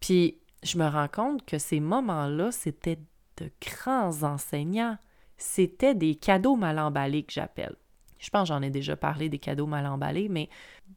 Puis 0.00 0.38
je 0.62 0.78
me 0.78 0.86
rends 0.86 1.08
compte 1.08 1.44
que 1.44 1.58
ces 1.58 1.80
moments-là, 1.80 2.52
c'était 2.52 2.98
de 3.38 3.50
grands 3.60 4.22
enseignants 4.22 4.98
c'était 5.40 5.94
des 5.94 6.14
cadeaux 6.14 6.54
mal 6.54 6.78
emballés 6.78 7.22
que 7.22 7.32
j'appelle. 7.32 7.74
Je 8.18 8.28
pense 8.28 8.48
j'en 8.48 8.62
ai 8.62 8.70
déjà 8.70 8.96
parlé 8.96 9.28
des 9.28 9.38
cadeaux 9.38 9.66
mal 9.66 9.86
emballés, 9.86 10.28
mais 10.28 10.50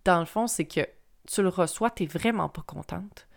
dans 0.04 0.20
le 0.20 0.26
fond, 0.26 0.48
c'est 0.48 0.66
que 0.66 0.82
tu 1.28 1.42
le 1.42 1.48
reçois, 1.48 1.90
tu 1.90 2.04
n'es 2.04 2.10
vraiment 2.10 2.50
pas 2.50 2.62
contente. 2.62 3.28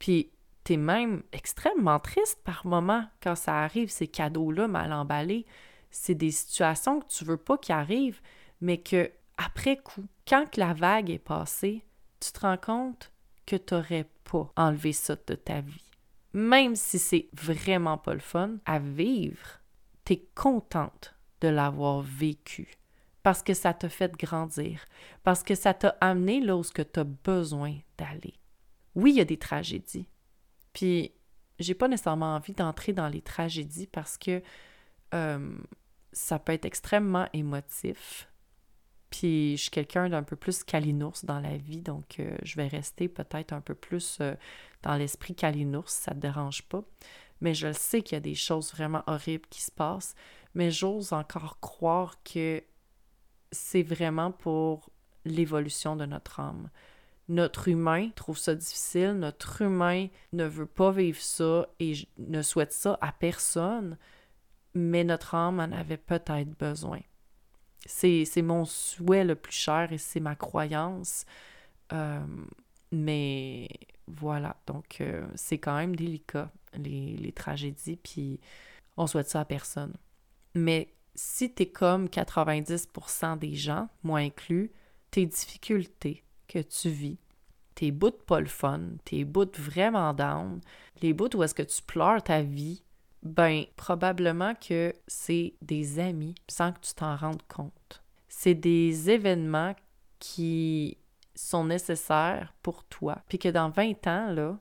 Puis 0.00 0.30
tu 0.66 0.72
es 0.72 0.76
même 0.76 1.22
extrêmement 1.32 2.00
triste 2.00 2.40
par 2.42 2.66
moment 2.66 3.04
quand 3.22 3.36
ça 3.36 3.62
arrive, 3.62 3.88
ces 3.88 4.08
cadeaux-là 4.08 4.66
mal 4.66 4.92
emballés. 4.92 5.46
C'est 5.90 6.16
des 6.16 6.32
situations 6.32 7.00
que 7.00 7.06
tu 7.06 7.24
veux 7.24 7.36
pas 7.36 7.56
qu'ils 7.56 7.76
arrivent, 7.76 8.20
mais 8.60 8.78
que 8.78 9.10
après 9.36 9.76
coup, 9.76 10.06
quand 10.26 10.56
la 10.56 10.74
vague 10.74 11.10
est 11.10 11.20
passée, 11.20 11.84
tu 12.18 12.32
te 12.32 12.40
rends 12.40 12.56
compte 12.56 13.12
que 13.46 13.54
tu 13.54 13.74
n'aurais 13.74 14.08
pas 14.24 14.50
enlevé 14.56 14.92
ça 14.92 15.14
de 15.14 15.34
ta 15.36 15.60
vie. 15.60 15.84
Même 16.32 16.74
si 16.74 16.98
c'est 16.98 17.28
vraiment 17.32 17.96
pas 17.96 18.14
le 18.14 18.20
fun 18.20 18.56
à 18.66 18.80
vivre, 18.80 19.60
tu 20.04 20.14
es 20.14 20.28
contente 20.34 21.14
de 21.42 21.48
l'avoir 21.48 22.00
vécu 22.00 22.76
parce 23.22 23.42
que 23.42 23.54
ça 23.54 23.72
t'a 23.72 23.88
fait 23.88 24.16
grandir, 24.16 24.84
parce 25.22 25.42
que 25.42 25.54
ça 25.54 25.74
t'a 25.74 25.96
amené 26.00 26.40
là 26.40 26.56
où 26.56 26.62
tu 26.64 26.80
as 26.80 27.04
besoin 27.04 27.76
d'aller. 27.98 28.34
Oui, 28.94 29.12
il 29.12 29.16
y 29.16 29.20
a 29.20 29.24
des 29.24 29.36
tragédies. 29.36 30.08
Puis, 30.76 31.12
j'ai 31.58 31.72
pas 31.72 31.88
nécessairement 31.88 32.36
envie 32.36 32.52
d'entrer 32.52 32.92
dans 32.92 33.08
les 33.08 33.22
tragédies 33.22 33.86
parce 33.86 34.18
que 34.18 34.42
euh, 35.14 35.56
ça 36.12 36.38
peut 36.38 36.52
être 36.52 36.66
extrêmement 36.66 37.26
émotif. 37.32 38.28
Puis, 39.08 39.56
je 39.56 39.62
suis 39.62 39.70
quelqu'un 39.70 40.10
d'un 40.10 40.22
peu 40.22 40.36
plus 40.36 40.64
calinours 40.64 41.24
dans 41.24 41.40
la 41.40 41.56
vie, 41.56 41.80
donc 41.80 42.20
euh, 42.20 42.36
je 42.42 42.56
vais 42.56 42.66
rester 42.66 43.08
peut-être 43.08 43.54
un 43.54 43.62
peu 43.62 43.74
plus 43.74 44.18
euh, 44.20 44.34
dans 44.82 44.96
l'esprit 44.96 45.34
calinours, 45.34 45.88
ça 45.88 46.12
te 46.12 46.18
dérange 46.18 46.62
pas 46.64 46.84
mais 47.40 47.54
je 47.54 47.72
sais 47.72 48.02
qu'il 48.02 48.16
y 48.16 48.18
a 48.18 48.20
des 48.20 48.34
choses 48.34 48.72
vraiment 48.72 49.02
horribles 49.06 49.46
qui 49.50 49.62
se 49.62 49.70
passent, 49.70 50.14
mais 50.54 50.70
j'ose 50.70 51.12
encore 51.12 51.60
croire 51.60 52.22
que 52.22 52.62
c'est 53.52 53.82
vraiment 53.82 54.32
pour 54.32 54.90
l'évolution 55.24 55.96
de 55.96 56.06
notre 56.06 56.40
âme. 56.40 56.70
Notre 57.28 57.68
humain 57.68 58.10
trouve 58.14 58.38
ça 58.38 58.54
difficile, 58.54 59.14
notre 59.14 59.62
humain 59.62 60.06
ne 60.32 60.44
veut 60.44 60.66
pas 60.66 60.92
vivre 60.92 61.20
ça 61.20 61.66
et 61.80 61.94
ne 62.18 62.40
souhaite 62.40 62.72
ça 62.72 62.98
à 63.00 63.10
personne, 63.10 63.98
mais 64.74 65.02
notre 65.02 65.34
âme 65.34 65.58
en 65.58 65.72
avait 65.72 65.96
peut-être 65.96 66.56
besoin. 66.56 67.00
C'est, 67.84 68.26
mon 68.42 68.64
souhait 68.64 69.24
le 69.24 69.34
plus 69.34 69.54
cher 69.54 69.92
et 69.92 69.98
c'est 69.98 70.20
ma 70.20 70.36
croyance. 70.36 71.24
Euh, 71.92 72.24
mais 72.92 73.68
voilà, 74.06 74.56
donc 74.66 75.00
euh, 75.00 75.26
c'est 75.34 75.58
quand 75.58 75.76
même 75.76 75.96
délicat 75.96 76.50
les, 76.74 77.32
tragédies, 77.32 77.96
puis 77.96 78.40
on 78.96 79.06
souhaite 79.06 79.28
ça 79.28 79.40
à 79.40 79.44
personne. 79.44 79.94
Mais 80.54 80.94
si 81.14 81.52
tu 81.52 81.64
es 81.64 81.66
comme 81.66 82.06
90% 82.06 83.38
des 83.38 83.54
gens, 83.54 83.88
moi 84.02 84.20
inclus, 84.20 84.70
tes 85.10 85.26
difficultés 85.26 86.22
que 86.46 86.60
tu 86.60 86.88
vis, 86.88 87.18
tes 87.74 87.90
bouts 87.90 88.10
pas 88.10 88.40
le 88.40 88.46
fun, 88.46 88.80
tes 89.04 89.24
bouts 89.24 89.56
vraiment 89.58 90.14
down, 90.14 90.60
les 91.02 91.12
bouts 91.12 91.34
où 91.36 91.42
est-ce 91.42 91.54
que 91.54 91.62
tu 91.62 91.82
pleures 91.82 92.22
ta 92.22 92.42
vie, 92.42 92.82
ben 93.22 93.64
probablement 93.76 94.54
que 94.54 94.94
c'est 95.06 95.54
des 95.62 95.98
amis 95.98 96.34
sans 96.48 96.72
que 96.72 96.80
tu 96.80 96.94
t'en 96.94 97.16
rendes 97.16 97.42
compte. 97.48 98.02
C'est 98.28 98.54
des 98.54 99.10
événements 99.10 99.74
qui 100.18 100.98
sont 101.34 101.64
nécessaires 101.64 102.54
pour 102.62 102.84
toi, 102.84 103.18
puis 103.28 103.38
que 103.38 103.48
dans 103.48 103.68
20 103.68 104.06
ans, 104.06 104.30
là, 104.32 104.58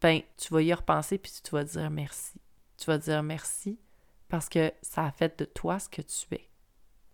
ben, 0.00 0.22
tu 0.36 0.52
vas 0.52 0.62
y 0.62 0.72
repenser 0.72 1.18
puis 1.18 1.32
tu 1.42 1.50
vas 1.50 1.64
dire 1.64 1.90
merci. 1.90 2.40
Tu 2.78 2.86
vas 2.86 2.98
dire 2.98 3.22
merci 3.22 3.78
parce 4.28 4.48
que 4.48 4.72
ça 4.82 5.04
a 5.04 5.10
fait 5.10 5.38
de 5.38 5.44
toi 5.44 5.78
ce 5.78 5.88
que 5.88 6.02
tu 6.02 6.34
es. 6.34 6.48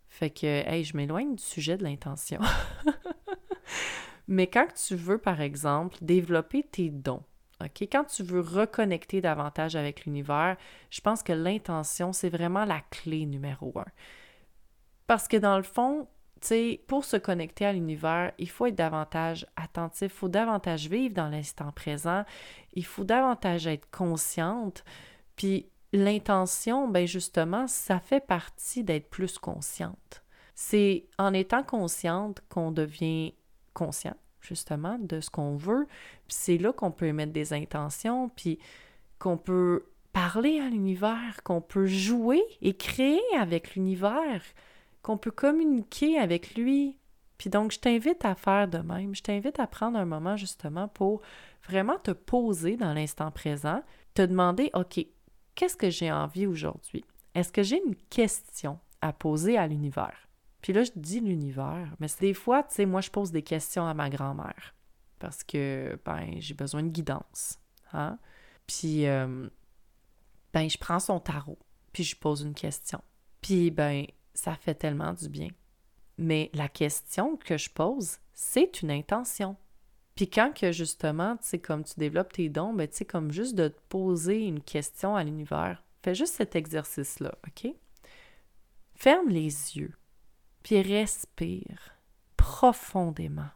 Fait 0.09 0.31
que, 0.31 0.47
hey, 0.47 0.85
je 0.85 0.97
m'éloigne 0.97 1.35
du 1.35 1.43
sujet 1.43 1.77
de 1.77 1.85
l'intention. 1.85 2.41
Mais 4.29 4.47
quand 4.47 4.67
tu 4.75 4.97
veux, 4.97 5.19
par 5.19 5.41
exemple, 5.41 5.97
développer 6.01 6.63
tes 6.63 6.91
dons, 6.91 7.23
OK? 7.63 7.83
Quand 7.83 8.05
tu 8.05 8.23
veux 8.23 8.41
reconnecter 8.41 9.21
davantage 9.21 9.77
avec 9.77 10.05
l'univers, 10.05 10.57
je 10.91 11.01
pense 11.01 11.23
que 11.23 11.33
l'intention, 11.33 12.13
c'est 12.13 12.29
vraiment 12.29 12.65
la 12.65 12.81
clé 12.91 13.25
numéro 13.25 13.73
un. 13.79 13.87
Parce 15.07 15.29
que 15.29 15.37
dans 15.37 15.57
le 15.57 15.63
fond, 15.63 16.09
pour 16.87 17.05
se 17.05 17.17
connecter 17.17 17.65
à 17.65 17.73
l'univers, 17.73 18.33
il 18.39 18.51
faut 18.51 18.67
être 18.67 18.75
davantage 18.75 19.47
attentif, 19.57 20.13
il 20.13 20.17
faut 20.17 20.29
davantage 20.29 20.89
vivre 20.89 21.15
dans 21.15 21.29
l'instant 21.29 21.73
présent, 21.73 22.25
il 22.75 22.85
faut 22.85 23.05
davantage 23.05 23.67
être 23.67 23.89
consciente. 23.91 24.85
Puis 25.37 25.67
l'intention, 25.93 26.89
ben 26.89 27.07
justement, 27.07 27.67
ça 27.67 28.01
fait 28.01 28.25
partie 28.25 28.85
d'être 28.85 29.09
plus 29.09 29.39
consciente. 29.39 30.23
C'est 30.55 31.07
en 31.19 31.33
étant 31.33 31.63
consciente 31.63 32.43
qu'on 32.49 32.71
devient 32.71 33.35
conscient, 33.77 34.17
justement, 34.41 34.99
de 34.99 35.21
ce 35.21 35.31
qu'on 35.31 35.57
veut. 35.57 35.87
Puis 36.27 36.37
c'est 36.37 36.59
là 36.59 36.73
qu'on 36.73 36.91
peut 36.91 37.07
émettre 37.07 37.33
des 37.33 37.53
intentions, 37.53 38.31
puis 38.31 38.59
qu'on 39.19 39.37
peut 39.37 39.85
parler 40.13 40.61
à 40.61 40.71
l'univers, 40.71 41.43
qu'on 41.45 41.61
peut 41.61 41.87
jouer 41.87 42.43
et 42.63 42.75
créer 42.75 43.21
avec 43.39 43.75
l'univers 43.75 44.43
qu'on 45.07 45.19
peut 45.19 45.31
communiquer 45.31 46.19
avec 46.19 46.57
lui 46.57 46.99
Puis 47.39 47.49
donc, 47.49 47.71
je 47.71 47.79
t'invite 47.79 48.25
à 48.25 48.35
faire 48.35 48.67
de 48.67 48.79
même. 48.79 49.15
Je 49.15 49.23
t'invite 49.23 49.61
à 49.61 49.69
prendre 49.69 49.97
un 49.99 50.05
moment 50.05 50.37
justement 50.37 50.89
pour 50.89 51.21
vraiment 51.69 51.99
te 51.99 52.11
poser 52.11 52.77
dans 52.77 52.93
l'instant 52.93 53.31
présent, 53.31 53.83
te 54.15 54.23
demander, 54.23 54.71
OK, 54.75 54.99
qu'est-ce 55.55 55.77
que 55.77 55.91
j'ai 55.91 56.11
envie 56.11 56.47
aujourd'hui? 56.47 57.05
Est-ce 57.37 57.53
que 57.53 57.63
j'ai 57.63 57.81
une 57.87 57.95
question 58.11 58.81
à 59.01 59.13
poser 59.13 59.57
à 59.57 59.69
l'univers? 59.69 60.26
Puis 60.67 60.73
là, 60.73 60.83
je 60.83 60.91
dis 60.97 61.21
l'univers, 61.21 61.95
mais 62.01 62.09
des 62.19 62.35
fois, 62.35 62.65
tu 62.65 62.75
sais, 62.75 62.87
moi, 62.87 63.01
je 63.01 63.09
pose 63.09 63.31
des 63.31 63.43
questions 63.43 63.87
à 63.87 63.95
ma 63.95 64.11
grand-mère 64.11 64.75
parce 65.21 65.45
que, 65.45 65.97
ben, 66.05 66.41
j'ai 66.41 66.55
besoin 66.55 66.83
de 66.83 66.89
guidance. 66.89 67.61
Hein? 67.93 68.19
Puis, 68.67 69.07
euh, 69.07 69.49
ben, 70.53 70.69
je 70.69 70.77
prends 70.77 70.99
son 70.99 71.21
tarot, 71.21 71.61
puis 71.93 72.03
je 72.03 72.17
pose 72.17 72.43
une 72.43 72.55
question. 72.55 73.01
Puis, 73.43 73.71
ben, 73.71 74.07
ça 74.35 74.57
fait 74.57 74.75
tellement 74.75 75.13
du 75.13 75.29
bien. 75.29 75.51
Mais 76.19 76.51
la 76.53 76.69
question 76.69 77.37
que 77.37 77.57
je 77.57 77.71
pose, 77.71 78.17
c'est 78.35 78.83
une 78.83 78.91
intention. 78.91 79.55
Puis 80.17 80.29
quand 80.29 80.53
que 80.53 80.73
justement, 80.73 81.37
tu 81.37 81.47
sais, 81.47 81.59
comme 81.61 81.85
tu 81.85 81.95
développes 81.97 82.33
tes 82.33 82.49
dons, 82.49 82.73
ben, 82.73 82.89
tu 82.89 82.97
sais, 82.97 83.05
comme 83.05 83.31
juste 83.31 83.55
de 83.55 83.69
te 83.69 83.79
poser 83.89 84.45
une 84.45 84.61
question 84.61 85.15
à 85.15 85.23
l'univers, 85.23 85.85
fais 86.03 86.17
juste 86.17 86.35
cet 86.35 86.57
exercice-là, 86.57 87.39
OK? 87.47 87.73
Ferme 88.97 89.29
les 89.29 89.77
yeux, 89.77 89.95
puis 90.67 90.83
respire 90.83 91.95
profondément. 92.37 93.51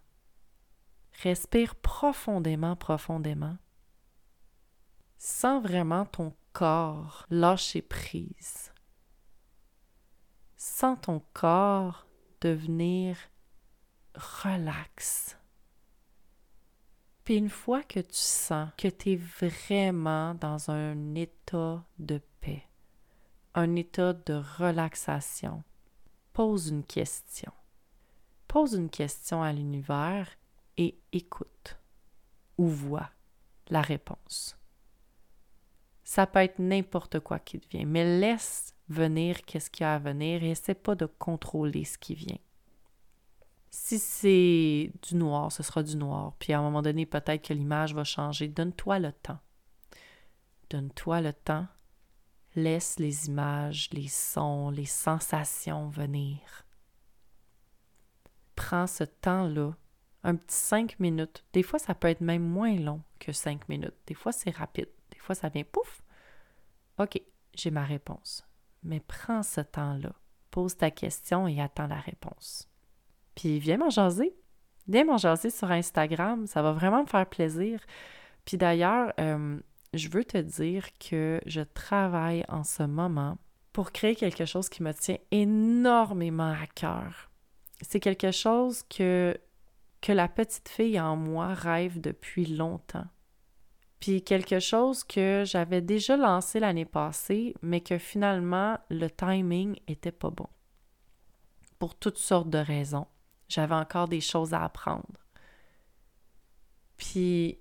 Respire 1.25 1.75
profondément, 1.75 2.77
profondément. 2.77 3.57
Sens 5.19 5.61
vraiment 5.61 6.07
ton 6.07 6.37
corps 6.53 7.27
lâcher 7.29 7.83
prise. 7.83 8.73
Sens 10.57 10.99
ton 11.03 11.21
corps 11.33 12.07
devenir 12.41 13.17
relax. 14.15 15.37
Puis 17.25 17.39
une 17.39 17.51
fois 17.51 17.83
que 17.83 17.99
tu 17.99 18.15
sens 18.15 18.71
que 18.77 18.87
tu 18.87 19.15
es 19.15 19.17
vraiment 19.17 20.37
dans 20.37 20.71
un 20.71 21.17
état 21.17 21.85
de 21.99 22.21
paix, 22.41 22.69
un 23.57 23.75
état 23.75 24.13
de 24.13 24.41
relaxation, 24.59 25.65
pose 26.41 26.69
une 26.69 26.85
question. 26.85 27.53
Pose 28.49 28.73
une 28.73 28.89
question 28.89 29.43
à 29.43 29.53
l'univers 29.53 30.27
et 30.79 30.99
écoute 31.13 31.79
ou 32.57 32.67
vois 32.67 33.11
la 33.69 33.83
réponse. 33.83 34.57
Ça 36.03 36.27
peut 36.27 36.39
être 36.39 36.59
n'importe 36.59 37.21
quoi 37.21 37.41
qui 37.41 37.61
te 37.61 37.69
vient, 37.69 37.85
mais 37.85 38.19
laisse 38.19 38.75
venir 38.89 39.43
qu'est-ce 39.43 39.69
qu'il 39.69 39.85
y 39.85 39.87
a 39.87 39.97
à 39.97 39.99
venir 39.99 40.43
et 40.43 40.53
essaie 40.53 40.73
pas 40.73 40.95
de 40.95 41.05
contrôler 41.05 41.85
ce 41.85 41.99
qui 41.99 42.15
vient. 42.15 42.41
Si 43.69 43.99
c'est 43.99 44.91
du 45.03 45.17
noir, 45.17 45.53
ce 45.53 45.63
sera 45.63 45.83
du 45.83 45.95
noir. 45.95 46.33
Puis 46.39 46.55
à 46.55 46.59
un 46.59 46.63
moment 46.63 46.81
donné, 46.81 47.05
peut-être 47.05 47.49
que 47.49 47.53
l'image 47.53 47.93
va 47.95 48.05
changer. 48.05 48.49
Donne-toi 48.49 48.99
le 48.99 49.13
temps. 49.13 49.41
Donne-toi 50.71 51.21
le 51.21 51.35
temps. 51.35 51.67
Laisse 52.57 52.99
les 52.99 53.29
images, 53.29 53.89
les 53.93 54.09
sons, 54.09 54.71
les 54.71 54.87
sensations 54.87 55.89
venir. 55.89 56.39
Prends 58.57 58.87
ce 58.87 59.05
temps-là, 59.05 59.73
un 60.25 60.37
petit 60.37 60.57
cinq 60.57 60.99
minutes. 60.99 61.45
Des 61.53 61.63
fois, 61.63 61.79
ça 61.79 61.95
peut 61.95 62.09
être 62.09 62.21
même 62.21 62.43
moins 62.43 62.77
long 62.77 63.03
que 63.19 63.33
cinq 63.33 63.69
minutes. 63.69 63.95
Des 64.07 64.15
fois, 64.15 64.33
c'est 64.33 64.51
rapide. 64.51 64.89
Des 65.11 65.19
fois, 65.19 65.35
ça 65.35 65.49
vient 65.49 65.65
pouf. 65.65 66.03
OK, 66.99 67.21
j'ai 67.55 67.71
ma 67.71 67.85
réponse. 67.85 68.47
Mais 68.83 69.01
prends 69.01 69.43
ce 69.43 69.61
temps-là. 69.61 70.13
Pose 70.51 70.77
ta 70.77 70.91
question 70.91 71.47
et 71.47 71.61
attends 71.61 71.87
la 71.87 72.01
réponse. 72.01 72.69
Puis 73.35 73.59
viens 73.59 73.79
m'en 73.79 73.91
jaser. 73.91 74.35
Viens 74.89 75.05
m'en 75.05 75.17
jaser 75.17 75.51
sur 75.51 75.71
Instagram. 75.71 76.47
Ça 76.47 76.63
va 76.63 76.73
vraiment 76.73 77.03
me 77.03 77.07
faire 77.07 77.27
plaisir. 77.27 77.81
Puis 78.45 78.57
d'ailleurs, 78.57 79.13
euh, 79.21 79.61
je 79.93 80.09
veux 80.09 80.25
te 80.25 80.39
dire 80.39 80.87
que 80.99 81.41
je 81.47 81.61
travaille 81.61 82.45
en 82.49 82.65
ce 82.65 82.83
moment 82.83 83.39
pour 83.73 83.93
créer 83.93 84.15
quelque 84.15 84.45
chose 84.45 84.69
qui 84.69 84.83
me 84.83 84.93
tient 84.93 85.19
énormément 85.31 86.53
à 86.53 86.67
cœur. 86.67 87.31
C'est 87.83 88.01
quelque 88.01 88.31
chose 88.31 88.83
que, 88.85 89.39
la 90.09 90.29
petite 90.29 90.69
fille 90.69 91.01
en 91.01 91.17
moi 91.17 91.55
rêve 91.55 92.01
depuis 92.01 92.47
longtemps. 92.47 93.07
Puis 94.01 94.25
quelque 94.25 94.61
chose 94.61 95.05
que 95.05 95.45
j'avais 95.47 95.83
déjà 95.83 96.17
lancé 96.17 96.59
l'année 96.59 96.87
passée, 96.87 97.55
mais 97.63 97.81
que 97.81 97.99
finalement 97.99 98.79
le 98.89 99.09
timing 99.09 99.79
était 99.87 100.13
pas 100.13 100.31
bon. 100.31 100.49
Pour 101.79 101.95
toutes 101.95 102.19
sortes 102.19 102.51
de 102.51 102.59
raisons. 102.59 103.07
J'avais 103.49 103.75
encore 103.75 104.09
des 104.09 104.21
choses 104.21 104.55
à 104.55 104.65
apprendre. 104.65 105.27
Puis, 106.97 107.59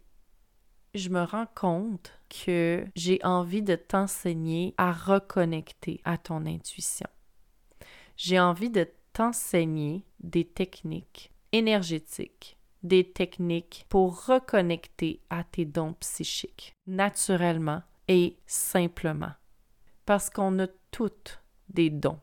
je 0.94 1.10
me 1.10 1.24
rends 1.24 1.48
compte 1.56 2.19
que 2.30 2.86
j'ai 2.96 3.20
envie 3.24 3.62
de 3.62 3.76
t'enseigner 3.76 4.74
à 4.78 4.92
reconnecter 4.92 6.02
à 6.04 6.18
ton 6.18 6.46
intuition. 6.46 7.08
J'ai 8.16 8.40
envie 8.40 8.70
de 8.70 8.88
t'enseigner 9.14 10.06
des 10.20 10.46
techniques 10.46 11.32
énergétiques, 11.52 12.58
des 12.84 13.12
techniques 13.12 13.86
pour 13.90 14.26
reconnecter 14.26 15.22
à 15.30 15.44
tes 15.44 15.66
dons 15.66 15.94
psychiques, 15.94 16.76
naturellement 16.88 17.82
et 18.08 18.38
simplement. 18.46 19.32
Parce 20.06 20.30
qu'on 20.30 20.60
a 20.60 20.68
toutes 20.92 21.42
des 21.70 21.90
dons. 21.90 22.20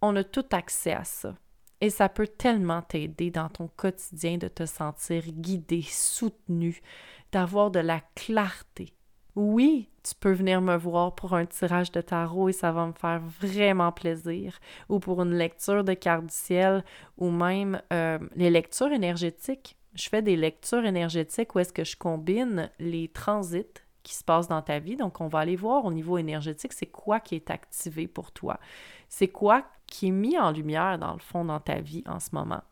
On 0.00 0.16
a 0.16 0.24
tout 0.24 0.46
accès 0.52 0.92
à 0.92 1.04
ça. 1.04 1.36
Et 1.80 1.90
ça 1.90 2.08
peut 2.08 2.28
tellement 2.28 2.82
t'aider 2.82 3.30
dans 3.30 3.48
ton 3.48 3.68
quotidien 3.68 4.38
de 4.38 4.48
te 4.48 4.66
sentir 4.66 5.24
guidé, 5.26 5.82
soutenu, 5.82 6.80
d'avoir 7.32 7.70
de 7.70 7.80
la 7.80 8.00
clarté. 8.14 8.92
Oui, 9.34 9.88
tu 10.02 10.14
peux 10.14 10.32
venir 10.32 10.60
me 10.60 10.76
voir 10.76 11.14
pour 11.14 11.32
un 11.32 11.46
tirage 11.46 11.90
de 11.90 12.02
tarot 12.02 12.50
et 12.50 12.52
ça 12.52 12.70
va 12.70 12.86
me 12.86 12.92
faire 12.92 13.20
vraiment 13.40 13.90
plaisir, 13.90 14.58
ou 14.90 14.98
pour 14.98 15.22
une 15.22 15.34
lecture 15.34 15.84
de 15.84 15.94
carte 15.94 16.26
du 16.26 16.34
ciel, 16.34 16.84
ou 17.16 17.30
même 17.30 17.80
euh, 17.92 18.18
les 18.36 18.50
lectures 18.50 18.92
énergétiques. 18.92 19.76
Je 19.94 20.08
fais 20.08 20.20
des 20.20 20.36
lectures 20.36 20.84
énergétiques 20.84 21.54
où 21.54 21.60
est-ce 21.60 21.72
que 21.72 21.84
je 21.84 21.96
combine 21.96 22.70
les 22.78 23.08
transits 23.08 23.82
qui 24.02 24.14
se 24.14 24.24
passent 24.24 24.48
dans 24.48 24.62
ta 24.62 24.78
vie. 24.78 24.96
Donc, 24.96 25.20
on 25.20 25.28
va 25.28 25.40
aller 25.40 25.56
voir 25.56 25.84
au 25.84 25.92
niveau 25.92 26.18
énergétique, 26.18 26.72
c'est 26.72 26.86
quoi 26.86 27.20
qui 27.20 27.36
est 27.36 27.50
activé 27.50 28.08
pour 28.08 28.32
toi. 28.32 28.58
C'est 29.08 29.28
quoi 29.28 29.64
qui 29.86 30.08
est 30.08 30.10
mis 30.10 30.38
en 30.38 30.50
lumière, 30.50 30.98
dans 30.98 31.12
le 31.12 31.20
fond, 31.20 31.44
dans 31.44 31.60
ta 31.60 31.80
vie 31.80 32.02
en 32.06 32.18
ce 32.18 32.30
moment. 32.32 32.62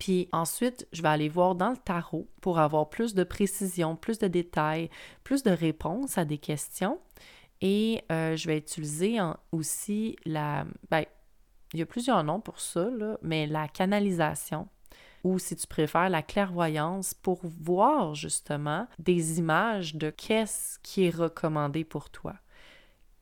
Puis 0.00 0.28
ensuite, 0.32 0.88
je 0.92 1.02
vais 1.02 1.08
aller 1.08 1.28
voir 1.28 1.54
dans 1.54 1.70
le 1.70 1.76
tarot 1.76 2.26
pour 2.40 2.58
avoir 2.58 2.88
plus 2.88 3.14
de 3.14 3.22
précision, 3.22 3.94
plus 3.94 4.18
de 4.18 4.26
détails, 4.26 4.90
plus 5.22 5.44
de 5.44 5.50
réponses 5.50 6.18
à 6.18 6.24
des 6.24 6.38
questions. 6.38 6.98
Et 7.60 8.02
euh, 8.10 8.34
je 8.34 8.48
vais 8.48 8.58
utiliser 8.58 9.18
aussi 9.52 10.16
la... 10.24 10.64
Ben, 10.90 11.04
il 11.74 11.78
y 11.78 11.82
a 11.82 11.86
plusieurs 11.86 12.24
noms 12.24 12.40
pour 12.40 12.58
ça, 12.60 12.88
mais 13.22 13.46
la 13.46 13.68
canalisation 13.68 14.66
ou 15.22 15.38
si 15.38 15.54
tu 15.54 15.66
préfères 15.66 16.08
la 16.08 16.22
clairvoyance 16.22 17.12
pour 17.12 17.40
voir 17.44 18.14
justement 18.14 18.88
des 18.98 19.38
images 19.38 19.94
de 19.94 20.08
qu'est-ce 20.08 20.78
qui 20.78 21.04
est 21.04 21.14
recommandé 21.14 21.84
pour 21.84 22.08
toi. 22.08 22.36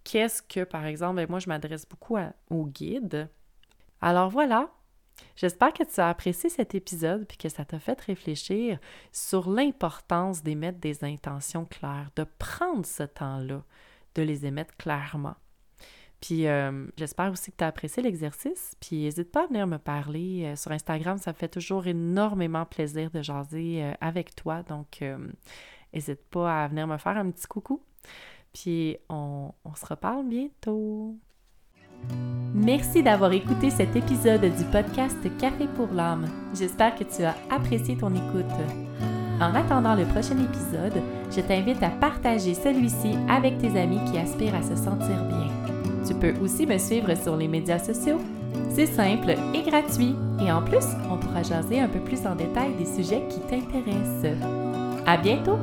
Qu'est-ce 0.05 0.41
que, 0.41 0.63
par 0.63 0.87
exemple, 0.87 1.17
ben, 1.17 1.27
moi 1.29 1.41
je 1.41 1.49
m'adresse 1.49 1.87
beaucoup 1.87 2.17
aux 2.51 2.67
guides 2.67 3.29
alors 4.01 4.31
voilà, 4.31 4.71
J'espère 5.37 5.73
que 5.73 5.85
tu 5.85 6.01
as 6.01 6.09
apprécié 6.09 6.51
cet 6.51 6.75
épisode 6.75 7.27
puis 7.27 7.37
que 7.37 7.49
ça 7.49 7.65
t'a 7.65 7.79
fait 7.79 8.01
réfléchir 8.01 8.79
sur 9.13 9.49
l'importance 9.49 10.43
d'émettre 10.43 10.79
des 10.79 11.05
intentions 11.05 11.65
claires, 11.65 12.11
de 12.17 12.27
prendre 12.39 12.85
ce 12.85 13.05
temps-là, 13.05 13.63
de 14.15 14.23
les 14.23 14.47
émettre 14.47 14.77
clairement. 14.77 15.37
Puis 16.21 16.49
euh, 16.49 16.87
j'espère 16.97 17.31
aussi 17.31 17.53
que 17.53 17.57
tu 17.59 17.65
as 17.65 17.69
apprécié 17.69 18.03
l'exercice. 18.03 18.75
Puis 18.81 19.05
n'hésite 19.05 19.31
pas 19.31 19.45
à 19.45 19.47
venir 19.47 19.67
me 19.67 19.79
parler 19.79 20.45
euh, 20.45 20.57
sur 20.57 20.73
Instagram, 20.73 21.19
ça 21.19 21.31
me 21.31 21.37
fait 21.37 21.49
toujours 21.49 21.87
énormément 21.87 22.65
plaisir 22.65 23.11
de 23.11 23.23
jaser 23.23 23.85
euh, 23.85 23.93
avec 24.01 24.35
toi. 24.35 24.63
Donc 24.65 25.05
n'hésite 25.93 26.25
pas 26.31 26.65
à 26.65 26.69
venir 26.69 26.87
me 26.87 26.97
faire 26.97 27.17
un 27.17 27.31
petit 27.31 27.47
coucou. 27.47 27.81
Puis 28.53 28.97
on 29.09 29.53
se 29.77 29.87
reparle 29.87 30.27
bientôt. 30.27 31.17
Merci 32.55 33.03
d'avoir 33.03 33.33
écouté 33.33 33.71
cet 33.71 33.95
épisode 33.95 34.41
du 34.41 34.65
podcast 34.73 35.17
Café 35.39 35.67
pour 35.77 35.89
l'âme. 35.95 36.27
J'espère 36.55 36.95
que 36.97 37.05
tu 37.05 37.23
as 37.23 37.37
apprécié 37.51 37.97
ton 37.97 38.11
écoute. 38.15 38.45
En 39.41 39.55
attendant 39.55 39.95
le 39.95 40.05
prochain 40.05 40.37
épisode, 40.39 41.01
je 41.31 41.41
t'invite 41.41 41.83
à 41.83 41.91
partager 41.91 42.55
celui-ci 42.55 43.15
avec 43.29 43.59
tes 43.59 43.79
amis 43.79 44.01
qui 44.11 44.19
aspirent 44.19 44.57
à 44.57 44.63
se 44.63 44.75
sentir 44.75 45.25
bien. 45.29 45.49
Tu 46.07 46.15
peux 46.15 46.35
aussi 46.43 46.67
me 46.67 46.79
suivre 46.79 47.15
sur 47.15 47.37
les 47.37 47.49
médias 47.49 47.79
sociaux. 47.79 48.21
C'est 48.71 48.87
simple 48.87 49.35
et 49.55 49.63
gratuit. 49.63 50.17
Et 50.41 50.51
en 50.51 50.63
plus, 50.63 50.87
on 51.11 51.17
pourra 51.17 51.43
jaser 51.43 51.81
un 51.81 51.89
peu 51.89 52.01
plus 52.01 52.27
en 52.27 52.35
détail 52.35 52.75
des 52.79 52.87
sujets 52.87 53.23
qui 53.29 53.41
t'intéressent. 53.41 54.33
À 55.07 55.17
bientôt! 55.17 55.59